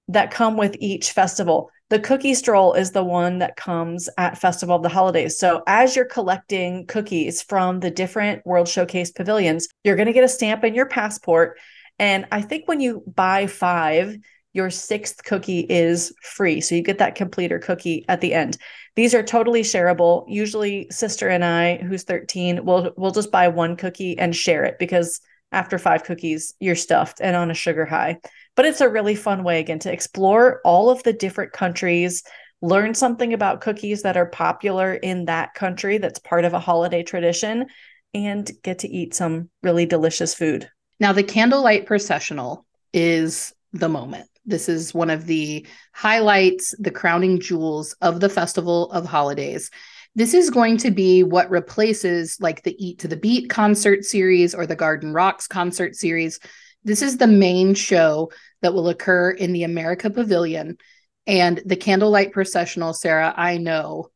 that 0.09 0.31
come 0.31 0.57
with 0.57 0.75
each 0.81 1.13
festival. 1.13 1.71
The 1.91 2.01
cookie 2.01 2.33
stroll 2.33 2.73
is 2.73 2.93
the 2.93 3.05
one 3.05 3.41
that 3.41 3.57
comes 3.57 4.09
at 4.17 4.39
Festival 4.39 4.77
of 4.77 4.83
the 4.83 4.89
Holidays. 4.89 5.39
So, 5.39 5.63
as 5.67 5.95
you're 5.95 6.05
collecting 6.05 6.87
cookies 6.87 7.43
from 7.43 7.81
the 7.81 7.91
different 7.91 8.47
World 8.47 8.69
Showcase 8.69 9.11
pavilions, 9.11 9.69
you're 9.85 9.97
going 9.97 10.07
to 10.07 10.13
get 10.13 10.25
a 10.25 10.29
stamp 10.29 10.65
in 10.65 10.75
your 10.75 10.87
passport. 10.87 11.59
And 11.99 12.27
I 12.33 12.43
think 12.43 12.67
when 12.67 12.81
you 12.81 13.03
buy 13.07 13.47
five, 13.47 14.17
your 14.53 14.71
sixth 14.71 15.25
cookie 15.25 15.61
is 15.61 16.13
free. 16.23 16.61
So 16.61 16.75
you 16.75 16.83
get 16.83 16.99
that 16.99 17.15
completer 17.15 17.59
cookie 17.59 18.05
at 18.09 18.21
the 18.21 18.35
end. 18.35 18.59
These 18.97 19.15
are 19.15 19.23
totally 19.23 19.63
shareable. 19.63 20.25
Usually 20.29 20.89
sister 20.91 21.29
and 21.29 21.45
I, 21.45 21.77
who's 21.77 22.03
13, 22.03 22.65
will 22.65 22.93
will 22.97 23.13
just 23.13 23.31
buy 23.31 23.49
one 23.49 23.77
cookie 23.77 24.19
and 24.19 24.35
share 24.35 24.65
it 24.65 24.79
because 24.79 25.21
after 25.53 25.79
five 25.79 26.05
cookies, 26.05 26.55
you're 26.61 26.77
stuffed 26.77 27.21
and 27.21 27.35
on 27.37 27.51
a 27.51 27.55
sugar 27.55 27.85
high. 27.85 28.21
But 28.57 28.67
it's 28.67 28.81
a 28.81 28.89
really 28.89 29.15
fun 29.15 29.43
way 29.43 29.61
again 29.61 29.79
to 29.81 29.93
explore 29.93 30.61
all 30.65 30.91
of 30.91 31.03
the 31.03 31.13
different 31.13 31.53
countries, 31.53 32.23
learn 32.63 32.95
something 32.95 33.33
about 33.33 33.61
cookies 33.61 34.03
that 34.03 34.17
are 34.17 34.27
popular 34.27 34.95
in 34.95 35.25
that 35.25 35.55
country 35.55 35.99
that's 35.99 36.19
part 36.21 36.45
of 36.45 36.53
a 36.53 36.61
holiday 36.61 37.03
tradition, 37.03 37.67
and 38.15 38.51
get 38.63 38.81
to 38.81 38.89
eat 38.89 39.15
some 39.15 39.51
really 39.63 39.87
delicious 39.87 40.35
food. 40.35 40.69
Now, 40.99 41.13
the 41.13 41.23
candlelight 41.23 41.87
processional 41.87 42.67
is 42.93 43.53
the 43.73 43.89
moment. 43.89 44.30
This 44.45 44.69
is 44.69 44.95
one 44.95 45.11
of 45.11 45.27
the 45.27 45.67
highlights, 45.93 46.75
the 46.79 46.91
crowning 46.91 47.41
jewels 47.41 47.95
of 48.01 48.21
the 48.21 48.29
Festival 48.29 48.91
of 48.93 49.05
Holidays. 49.05 49.71
This 50.15 50.35
is 50.35 50.51
going 50.51 50.79
to 50.79 50.91
be 50.91 51.23
what 51.23 51.51
replaces 51.51 52.37
like 52.41 52.63
the 52.63 52.75
Eat 52.85 53.01
to 53.01 53.09
the 53.09 53.17
Beat 53.17 53.49
concert 53.49 54.05
series 54.05 54.55
or 54.55 54.67
the 54.67 54.77
Garden 54.77 55.13
Rocks 55.13 55.47
concert 55.47 55.95
series. 55.95 56.41
This 56.83 57.03
is 57.03 57.19
the 57.19 57.27
main 57.27 57.75
show 57.75 58.33
that 58.63 58.75
will 58.75 58.89
occur 58.89 59.31
in 59.31 59.53
the 59.53 59.65
America 59.65 60.11
Pavilion. 60.11 60.79
And 61.27 61.63
the 61.65 61.77
candlelight 61.77 62.33
processional, 62.33 62.93
Sarah, 62.93 63.33
I 63.37 63.59
know 63.59 64.09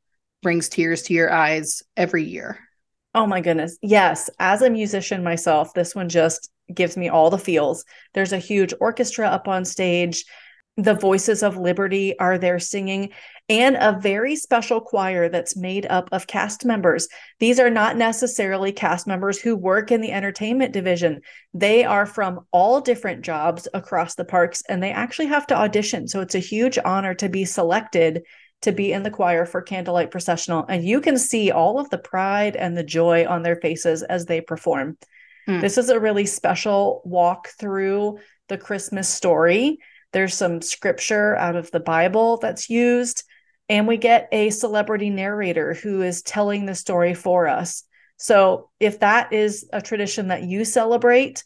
brings 0.43 0.69
tears 0.69 1.03
to 1.03 1.15
your 1.15 1.33
eyes 1.33 1.83
every 1.97 2.25
year. 2.25 2.59
Oh 3.15 3.27
my 3.27 3.41
goodness. 3.41 3.79
Yes. 3.81 4.29
As 4.41 4.63
a 4.63 4.71
musician 4.71 5.23
myself, 5.23 5.73
this 5.75 5.95
one 5.95 6.09
just 6.09 6.51
gives 6.73 6.97
me 6.97 7.09
all 7.09 7.31
the 7.31 7.39
feels. 7.39 7.85
There's 8.15 8.33
a 8.33 8.39
huge 8.39 8.73
orchestra 8.81 9.27
up 9.27 9.49
on 9.49 9.65
stage. 9.65 10.25
The 10.77 10.95
Voices 10.95 11.45
of 11.45 11.57
Liberty 11.57 12.19
are 12.19 12.37
there 12.37 12.59
singing, 12.59 13.11
and 13.49 13.77
a 13.77 13.97
very 14.01 14.35
special 14.35 14.81
choir 14.81 15.29
that's 15.29 15.57
made 15.57 15.87
up 15.87 16.09
of 16.11 16.27
cast 16.27 16.65
members. 16.65 17.07
These 17.39 17.61
are 17.61 17.71
not 17.71 17.97
necessarily 17.97 18.73
cast 18.73 19.07
members 19.07 19.41
who 19.41 19.55
work 19.55 19.93
in 19.93 20.01
the 20.01 20.11
entertainment 20.11 20.73
division. 20.73 21.21
They 21.53 21.85
are 21.85 22.07
from 22.07 22.41
all 22.51 22.81
different 22.81 23.23
jobs 23.23 23.69
across 23.73 24.17
the 24.17 24.25
parks, 24.25 24.65
and 24.69 24.83
they 24.83 24.91
actually 24.91 25.27
have 25.27 25.47
to 25.49 25.57
audition. 25.57 26.09
So 26.09 26.21
it's 26.21 26.35
a 26.35 26.41
huge 26.41 26.77
honor 26.85 27.15
to 27.15 27.29
be 27.29 27.45
selected 27.45 28.25
to 28.63 28.73
be 28.73 28.93
in 28.93 29.05
the 29.05 29.11
choir 29.11 29.47
for 29.47 29.63
Candlelight 29.63 30.11
Processional. 30.11 30.65
And 30.69 30.85
you 30.85 31.01
can 31.01 31.19
see 31.19 31.51
all 31.53 31.79
of 31.79 31.91
the 31.91 31.99
pride 31.99 32.57
and 32.57 32.77
the 32.77 32.83
joy 32.83 33.27
on 33.27 33.43
their 33.43 33.57
faces 33.57 34.03
as 34.03 34.25
they 34.25 34.41
perform. 34.41 34.97
Mm. 35.49 35.61
This 35.61 35.79
is 35.79 35.89
a 35.89 36.01
really 36.01 36.27
special 36.27 37.03
walk 37.05 37.49
through 37.49 38.19
the 38.49 38.59
Christmas 38.59 39.09
story. 39.09 39.79
There's 40.13 40.35
some 40.35 40.63
scripture 40.63 41.37
out 41.37 41.57
of 41.57 41.71
the 41.71 41.81
Bible 41.81 42.37
that's 42.39 42.71
used, 42.71 43.25
and 43.69 43.89
we 43.89 43.97
get 43.97 44.29
a 44.33 44.51
celebrity 44.51 45.11
narrator 45.11 45.75
who 45.75 46.03
is 46.03 46.23
telling 46.23 46.67
the 46.67 46.75
story 46.75 47.15
for 47.15 47.49
us. 47.49 47.85
So, 48.17 48.71
if 48.79 49.01
that 49.01 49.33
is 49.33 49.69
a 49.73 49.83
tradition 49.83 50.29
that 50.29 50.45
you 50.45 50.65
celebrate, 50.65 51.43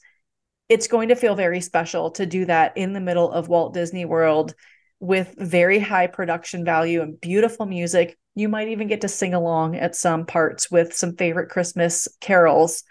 it's 0.69 0.87
going 0.87 1.09
to 1.09 1.17
feel 1.17 1.35
very 1.35 1.61
special 1.61 2.11
to 2.13 2.27
do 2.27 2.45
that 2.45 2.77
in 2.77 2.93
the 2.93 3.01
middle 3.01 3.31
of 3.31 3.49
Walt 3.49 3.73
Disney 3.73 4.05
World 4.05 4.55
with 5.01 5.35
very 5.39 5.79
high 5.79 6.09
production 6.09 6.65
value 6.65 7.01
and 7.01 7.21
beautiful 7.21 7.67
music. 7.67 8.19
You 8.35 8.49
might 8.49 8.69
even 8.69 8.89
get 8.89 9.01
to 9.03 9.09
sing 9.09 9.33
along 9.33 9.77
at 9.77 9.97
some 9.97 10.27
parts 10.27 10.71
with 10.71 10.95
some 10.95 11.17
favorite 11.17 11.49
Christmas 11.49 12.09
carols. 12.21 12.83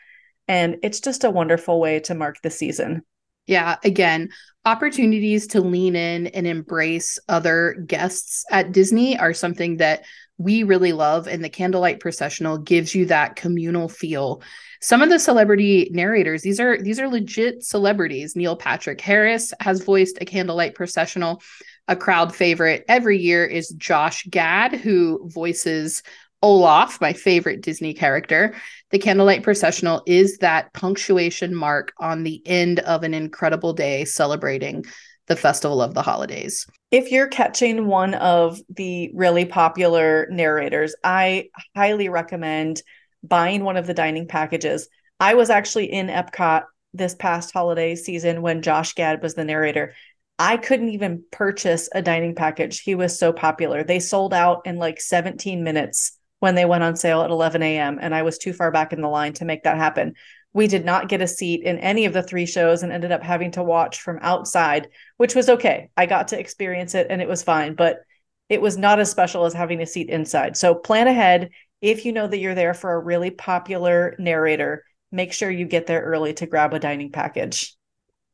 And 0.47 0.77
it's 0.83 0.99
just 0.99 1.23
a 1.23 1.31
wonderful 1.31 1.79
way 1.79 1.99
to 2.01 2.15
mark 2.15 2.41
the 2.41 2.49
season. 2.49 3.03
Yeah, 3.47 3.77
again, 3.83 4.29
opportunities 4.65 5.47
to 5.47 5.61
lean 5.61 5.95
in 5.95 6.27
and 6.27 6.45
embrace 6.45 7.17
other 7.29 7.81
guests 7.85 8.43
at 8.51 8.73
Disney 8.73 9.17
are 9.17 9.33
something 9.33 9.77
that 9.77 10.03
we 10.37 10.63
really 10.63 10.93
love 10.93 11.27
and 11.27 11.43
the 11.43 11.49
candlelight 11.49 11.99
processional 11.99 12.57
gives 12.57 12.93
you 12.93 13.05
that 13.07 13.35
communal 13.35 13.89
feel. 13.89 14.41
Some 14.81 15.01
of 15.01 15.09
the 15.09 15.19
celebrity 15.19 15.89
narrators 15.91 16.43
these 16.43 16.59
are 16.59 16.81
these 16.81 16.99
are 16.99 17.07
legit 17.07 17.63
celebrities. 17.63 18.35
Neil 18.35 18.55
patrick 18.55 19.01
harris 19.01 19.53
has 19.59 19.81
voiced 19.83 20.19
a 20.21 20.25
candlelight 20.25 20.75
processional 20.75 21.41
a 21.87 21.95
crowd 21.95 22.35
favorite. 22.35 22.83
Every 22.87 23.17
year 23.17 23.45
is 23.45 23.69
josh 23.69 24.25
gad 24.29 24.73
who 24.73 25.27
voices 25.29 26.03
olaf 26.41 27.01
my 27.01 27.13
favorite 27.13 27.61
disney 27.61 27.93
character 27.93 28.53
the 28.91 28.99
candlelight 28.99 29.43
processional 29.43 30.01
is 30.05 30.37
that 30.37 30.71
punctuation 30.73 31.53
mark 31.53 31.93
on 31.99 32.23
the 32.23 32.41
end 32.45 32.79
of 32.79 33.03
an 33.03 33.13
incredible 33.13 33.73
day 33.73 34.05
celebrating 34.05 34.85
the 35.27 35.35
festival 35.35 35.81
of 35.81 35.93
the 35.93 36.01
holidays. 36.01 36.65
If 36.89 37.11
you're 37.11 37.27
catching 37.27 37.85
one 37.85 38.13
of 38.13 38.59
the 38.69 39.11
really 39.13 39.45
popular 39.45 40.27
narrators, 40.31 40.95
I 41.03 41.49
highly 41.75 42.09
recommend 42.09 42.81
buying 43.23 43.63
one 43.63 43.77
of 43.77 43.87
the 43.87 43.93
dining 43.93 44.27
packages. 44.27 44.87
I 45.19 45.33
was 45.33 45.49
actually 45.49 45.91
in 45.91 46.07
Epcot 46.07 46.63
this 46.93 47.13
past 47.13 47.51
holiday 47.51 47.95
season 47.95 48.41
when 48.41 48.61
Josh 48.61 48.93
Gad 48.93 49.21
was 49.21 49.35
the 49.35 49.43
narrator. 49.43 49.93
I 50.39 50.55
couldn't 50.57 50.89
even 50.89 51.23
purchase 51.31 51.89
a 51.93 52.01
dining 52.01 52.35
package. 52.35 52.79
He 52.79 52.95
was 52.95 53.19
so 53.19 53.33
popular. 53.33 53.83
They 53.83 53.99
sold 53.99 54.33
out 54.33 54.61
in 54.65 54.77
like 54.77 55.01
17 55.01 55.63
minutes 55.63 56.16
when 56.39 56.55
they 56.55 56.65
went 56.65 56.83
on 56.83 56.95
sale 56.95 57.21
at 57.21 57.29
11 57.29 57.63
a.m. 57.63 57.97
And 58.01 58.13
I 58.13 58.21
was 58.21 58.37
too 58.37 58.53
far 58.53 58.71
back 58.71 58.93
in 58.93 59.01
the 59.01 59.07
line 59.07 59.33
to 59.33 59.45
make 59.45 59.63
that 59.63 59.77
happen. 59.77 60.13
We 60.53 60.67
did 60.67 60.85
not 60.85 61.09
get 61.09 61.21
a 61.21 61.27
seat 61.27 61.63
in 61.63 61.77
any 61.79 62.05
of 62.05 62.13
the 62.13 62.23
three 62.23 62.45
shows 62.45 62.83
and 62.83 62.91
ended 62.91 63.11
up 63.11 63.23
having 63.23 63.51
to 63.51 63.63
watch 63.63 64.01
from 64.01 64.19
outside, 64.21 64.89
which 65.17 65.35
was 65.35 65.49
okay. 65.49 65.89
I 65.95 66.05
got 66.05 66.29
to 66.29 66.39
experience 66.39 66.95
it 66.95 67.07
and 67.09 67.21
it 67.21 67.27
was 67.27 67.43
fine, 67.43 67.75
but 67.75 68.01
it 68.49 68.61
was 68.61 68.77
not 68.77 68.99
as 68.99 69.11
special 69.11 69.45
as 69.45 69.53
having 69.53 69.81
a 69.81 69.85
seat 69.85 70.09
inside. 70.09 70.57
So 70.57 70.73
plan 70.73 71.07
ahead. 71.07 71.49
If 71.81 72.05
you 72.05 72.11
know 72.11 72.27
that 72.27 72.39
you're 72.39 72.55
there 72.55 72.73
for 72.73 72.93
a 72.93 72.99
really 72.99 73.29
popular 73.29 74.15
narrator, 74.17 74.83
make 75.11 75.33
sure 75.33 75.51
you 75.51 75.65
get 75.65 75.85
there 75.85 76.01
early 76.01 76.33
to 76.35 76.47
grab 76.47 76.73
a 76.73 76.79
dining 76.79 77.11
package. 77.11 77.76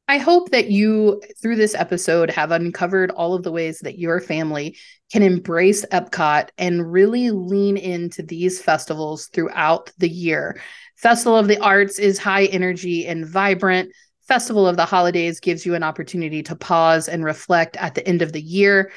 I 0.08 0.18
hope 0.18 0.52
that 0.52 0.70
you, 0.70 1.22
through 1.42 1.56
this 1.56 1.76
episode, 1.76 2.30
have 2.30 2.52
uncovered 2.52 3.12
all 3.12 3.34
of 3.34 3.44
the 3.44 3.52
ways 3.52 3.80
that 3.80 3.98
your 3.98 4.20
family 4.20 4.78
can 5.12 5.24
embrace 5.24 5.86
Epcot 5.86 6.50
and 6.58 6.92
really 6.92 7.32
lean 7.32 7.78
into 7.78 8.22
these 8.22 8.62
festivals 8.62 9.28
throughout 9.28 9.92
the 9.98 10.10
year. 10.10 10.60
Festival 10.98 11.38
of 11.38 11.48
the 11.48 11.60
Arts 11.60 12.00
is 12.00 12.20
high 12.20 12.46
energy 12.46 13.08
and 13.08 13.26
vibrant. 13.26 13.92
Festival 14.28 14.68
of 14.68 14.76
the 14.76 14.86
Holidays 14.86 15.39
gives 15.39 15.66
you 15.66 15.74
an 15.74 15.84
opportunity 15.84 16.44
to 16.44 16.56
pause 16.56 17.08
and 17.08 17.24
reflect 17.24 17.78
at 17.78 17.96
the 17.96 18.06
end 18.08 18.22
of 18.22 18.34
the 18.34 18.42
year. 18.42 18.92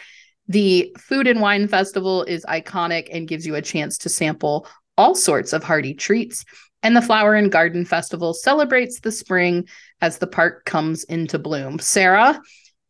The 0.48 0.94
Food 0.98 1.28
and 1.28 1.40
Wine 1.40 1.68
Festival 1.68 2.24
is 2.24 2.44
iconic 2.44 3.08
and 3.12 3.28
gives 3.28 3.46
you 3.46 3.54
a 3.54 3.62
chance 3.62 3.98
to 3.98 4.08
sample 4.08 4.66
all 4.96 5.14
sorts 5.14 5.52
of 5.52 5.62
hearty 5.62 5.94
treats. 5.94 6.44
And 6.86 6.96
the 6.96 7.02
Flower 7.02 7.34
and 7.34 7.50
Garden 7.50 7.84
Festival 7.84 8.32
celebrates 8.32 9.00
the 9.00 9.10
spring 9.10 9.66
as 10.00 10.18
the 10.18 10.28
park 10.28 10.64
comes 10.66 11.02
into 11.02 11.36
bloom. 11.36 11.80
Sarah, 11.80 12.40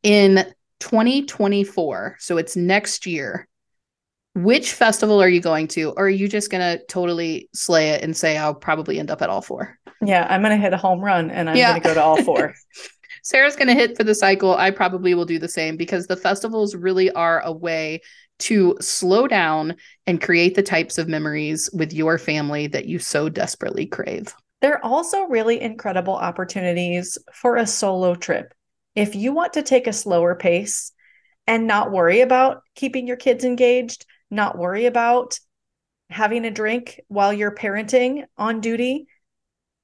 in 0.02 0.44
2024, 0.80 2.16
so 2.18 2.36
it's 2.36 2.56
next 2.56 3.06
year, 3.06 3.48
which 4.34 4.70
festival 4.70 5.22
are 5.22 5.30
you 5.30 5.40
going 5.40 5.66
to? 5.68 5.92
Or 5.92 6.04
are 6.04 6.10
you 6.10 6.28
just 6.28 6.50
going 6.50 6.60
to 6.60 6.84
totally 6.88 7.48
slay 7.54 7.88
it 7.88 8.02
and 8.02 8.14
say, 8.14 8.36
I'll 8.36 8.54
probably 8.54 8.98
end 8.98 9.10
up 9.10 9.22
at 9.22 9.30
all 9.30 9.40
four? 9.40 9.78
Yeah, 10.04 10.26
I'm 10.28 10.42
going 10.42 10.54
to 10.54 10.62
hit 10.62 10.74
a 10.74 10.76
home 10.76 11.00
run 11.00 11.30
and 11.30 11.48
I'm 11.48 11.56
yeah. 11.56 11.70
going 11.70 11.80
to 11.80 11.88
go 11.88 11.94
to 11.94 12.02
all 12.02 12.22
four. 12.22 12.54
Sarah's 13.22 13.56
going 13.56 13.68
to 13.68 13.74
hit 13.74 13.96
for 13.96 14.04
the 14.04 14.14
cycle. 14.14 14.54
I 14.54 14.72
probably 14.72 15.14
will 15.14 15.24
do 15.24 15.38
the 15.38 15.48
same 15.48 15.78
because 15.78 16.06
the 16.06 16.16
festivals 16.16 16.74
really 16.74 17.10
are 17.12 17.40
a 17.40 17.50
way 17.50 18.02
to 18.38 18.76
slow 18.80 19.26
down 19.26 19.76
and 20.06 20.22
create 20.22 20.54
the 20.54 20.62
types 20.62 20.98
of 20.98 21.08
memories 21.08 21.70
with 21.72 21.92
your 21.92 22.18
family 22.18 22.66
that 22.68 22.86
you 22.86 22.98
so 22.98 23.28
desperately 23.28 23.86
crave. 23.86 24.34
They're 24.60 24.84
also 24.84 25.24
really 25.24 25.60
incredible 25.60 26.14
opportunities 26.14 27.18
for 27.32 27.56
a 27.56 27.66
solo 27.66 28.14
trip. 28.14 28.52
If 28.94 29.14
you 29.14 29.32
want 29.32 29.54
to 29.54 29.62
take 29.62 29.86
a 29.86 29.92
slower 29.92 30.34
pace 30.34 30.92
and 31.46 31.66
not 31.66 31.92
worry 31.92 32.20
about 32.20 32.62
keeping 32.74 33.06
your 33.06 33.16
kids 33.16 33.44
engaged, 33.44 34.06
not 34.30 34.58
worry 34.58 34.86
about 34.86 35.38
having 36.10 36.44
a 36.44 36.50
drink 36.50 37.00
while 37.08 37.32
you're 37.32 37.54
parenting 37.54 38.24
on 38.38 38.60
duty, 38.60 39.06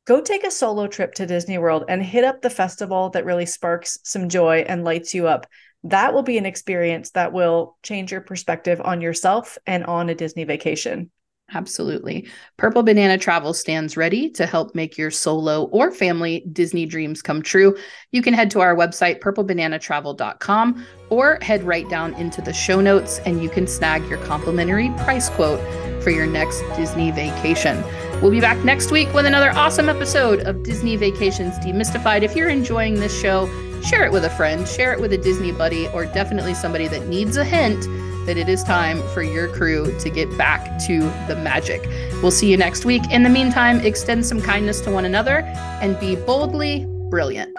go 0.07 0.21
take 0.21 0.45
a 0.45 0.51
solo 0.51 0.87
trip 0.87 1.15
to 1.15 1.27
Disney 1.27 1.59
World 1.59 1.85
and 1.89 2.03
hit 2.03 2.25
up 2.25 2.43
the 2.43 2.51
festival 2.51 3.11
that 3.11 3.25
really 3.25 3.47
sparks 3.47 3.99
some 4.03 4.29
joy 4.29 4.65
and 4.67 4.85
lights 4.85 5.15
you 5.15 5.29
up 5.29 5.47
that 5.85 6.15
will 6.15 6.23
be 6.23 6.39
an 6.39 6.47
experience 6.47 7.11
that 7.11 7.33
will 7.33 7.77
change 7.83 8.13
your 8.13 8.21
perspective 8.21 8.81
on 8.85 9.01
yourself 9.01 9.59
and 9.67 9.85
on 9.85 10.09
a 10.09 10.15
Disney 10.15 10.45
vacation. 10.45 11.11
Absolutely. 11.55 12.27
Purple 12.57 12.83
Banana 12.83 13.19
Travel 13.19 13.53
stands 13.53 13.97
ready 13.97 14.31
to 14.31 14.47
help 14.47 14.75
make 14.75 14.97
your 14.97 15.11
solo 15.11 15.65
or 15.65 15.91
family 15.91 16.47
Disney 16.53 16.87
dreams 16.87 17.21
come 17.21 17.43
true. 17.43 17.77
You 18.11 18.23
can 18.23 18.33
head 18.33 18.51
to 18.53 18.61
our 18.61 18.75
website, 18.75 19.21
purplebananatravel.com, 19.21 20.87
or 21.11 21.39
head 21.43 21.63
right 21.65 21.89
down 21.91 22.15
into 22.15 22.41
the 22.41 22.55
show 22.55 22.81
notes 22.81 23.19
and 23.27 23.43
you 23.43 23.51
can 23.51 23.67
snag 23.67 24.07
your 24.09 24.19
complimentary 24.25 24.89
price 24.99 25.29
quote 25.29 25.61
for 26.03 26.11
your 26.11 26.27
next 26.27 26.63
Disney 26.75 27.11
vacation. 27.11 27.83
We'll 28.23 28.31
be 28.31 28.41
back 28.41 28.65
next 28.65 28.91
week 28.91 29.13
with 29.13 29.27
another 29.27 29.51
awesome 29.51 29.89
episode 29.89 30.41
of 30.41 30.63
Disney 30.63 30.97
Vacations 30.97 31.59
Demystified. 31.59 32.23
If 32.23 32.35
you're 32.35 32.49
enjoying 32.49 32.95
this 32.95 33.21
show, 33.21 33.47
share 33.85 34.05
it 34.05 34.13
with 34.13 34.25
a 34.25 34.31
friend, 34.31 34.67
share 34.67 34.93
it 34.93 35.01
with 35.01 35.13
a 35.13 35.19
Disney 35.19 35.53
buddy, 35.53 35.89
or 35.89 36.07
definitely 36.07 36.55
somebody 36.55 36.89
that 36.89 37.07
needs 37.09 37.37
a 37.37 37.45
hint 37.45 37.83
that 38.27 38.37
it 38.37 38.49
is 38.49 38.63
time 38.63 39.03
for 39.09 39.23
your 39.23 39.49
crew 39.49 39.97
to 39.99 40.09
get 40.09 40.37
back 40.39 40.79
to 40.87 41.01
the 41.27 41.37
magic. 41.37 41.83
We'll 42.23 42.31
see 42.31 42.51
you 42.51 42.57
next 42.57 42.85
week. 42.85 43.03
In 43.11 43.23
the 43.23 43.29
meantime, 43.29 43.81
extend 43.81 44.25
some 44.25 44.41
kindness 44.41 44.81
to 44.83 44.91
one 44.91 45.05
another 45.05 45.39
and 45.81 45.99
be 45.99 46.15
boldly 46.15 46.87
brilliant. 47.11 47.57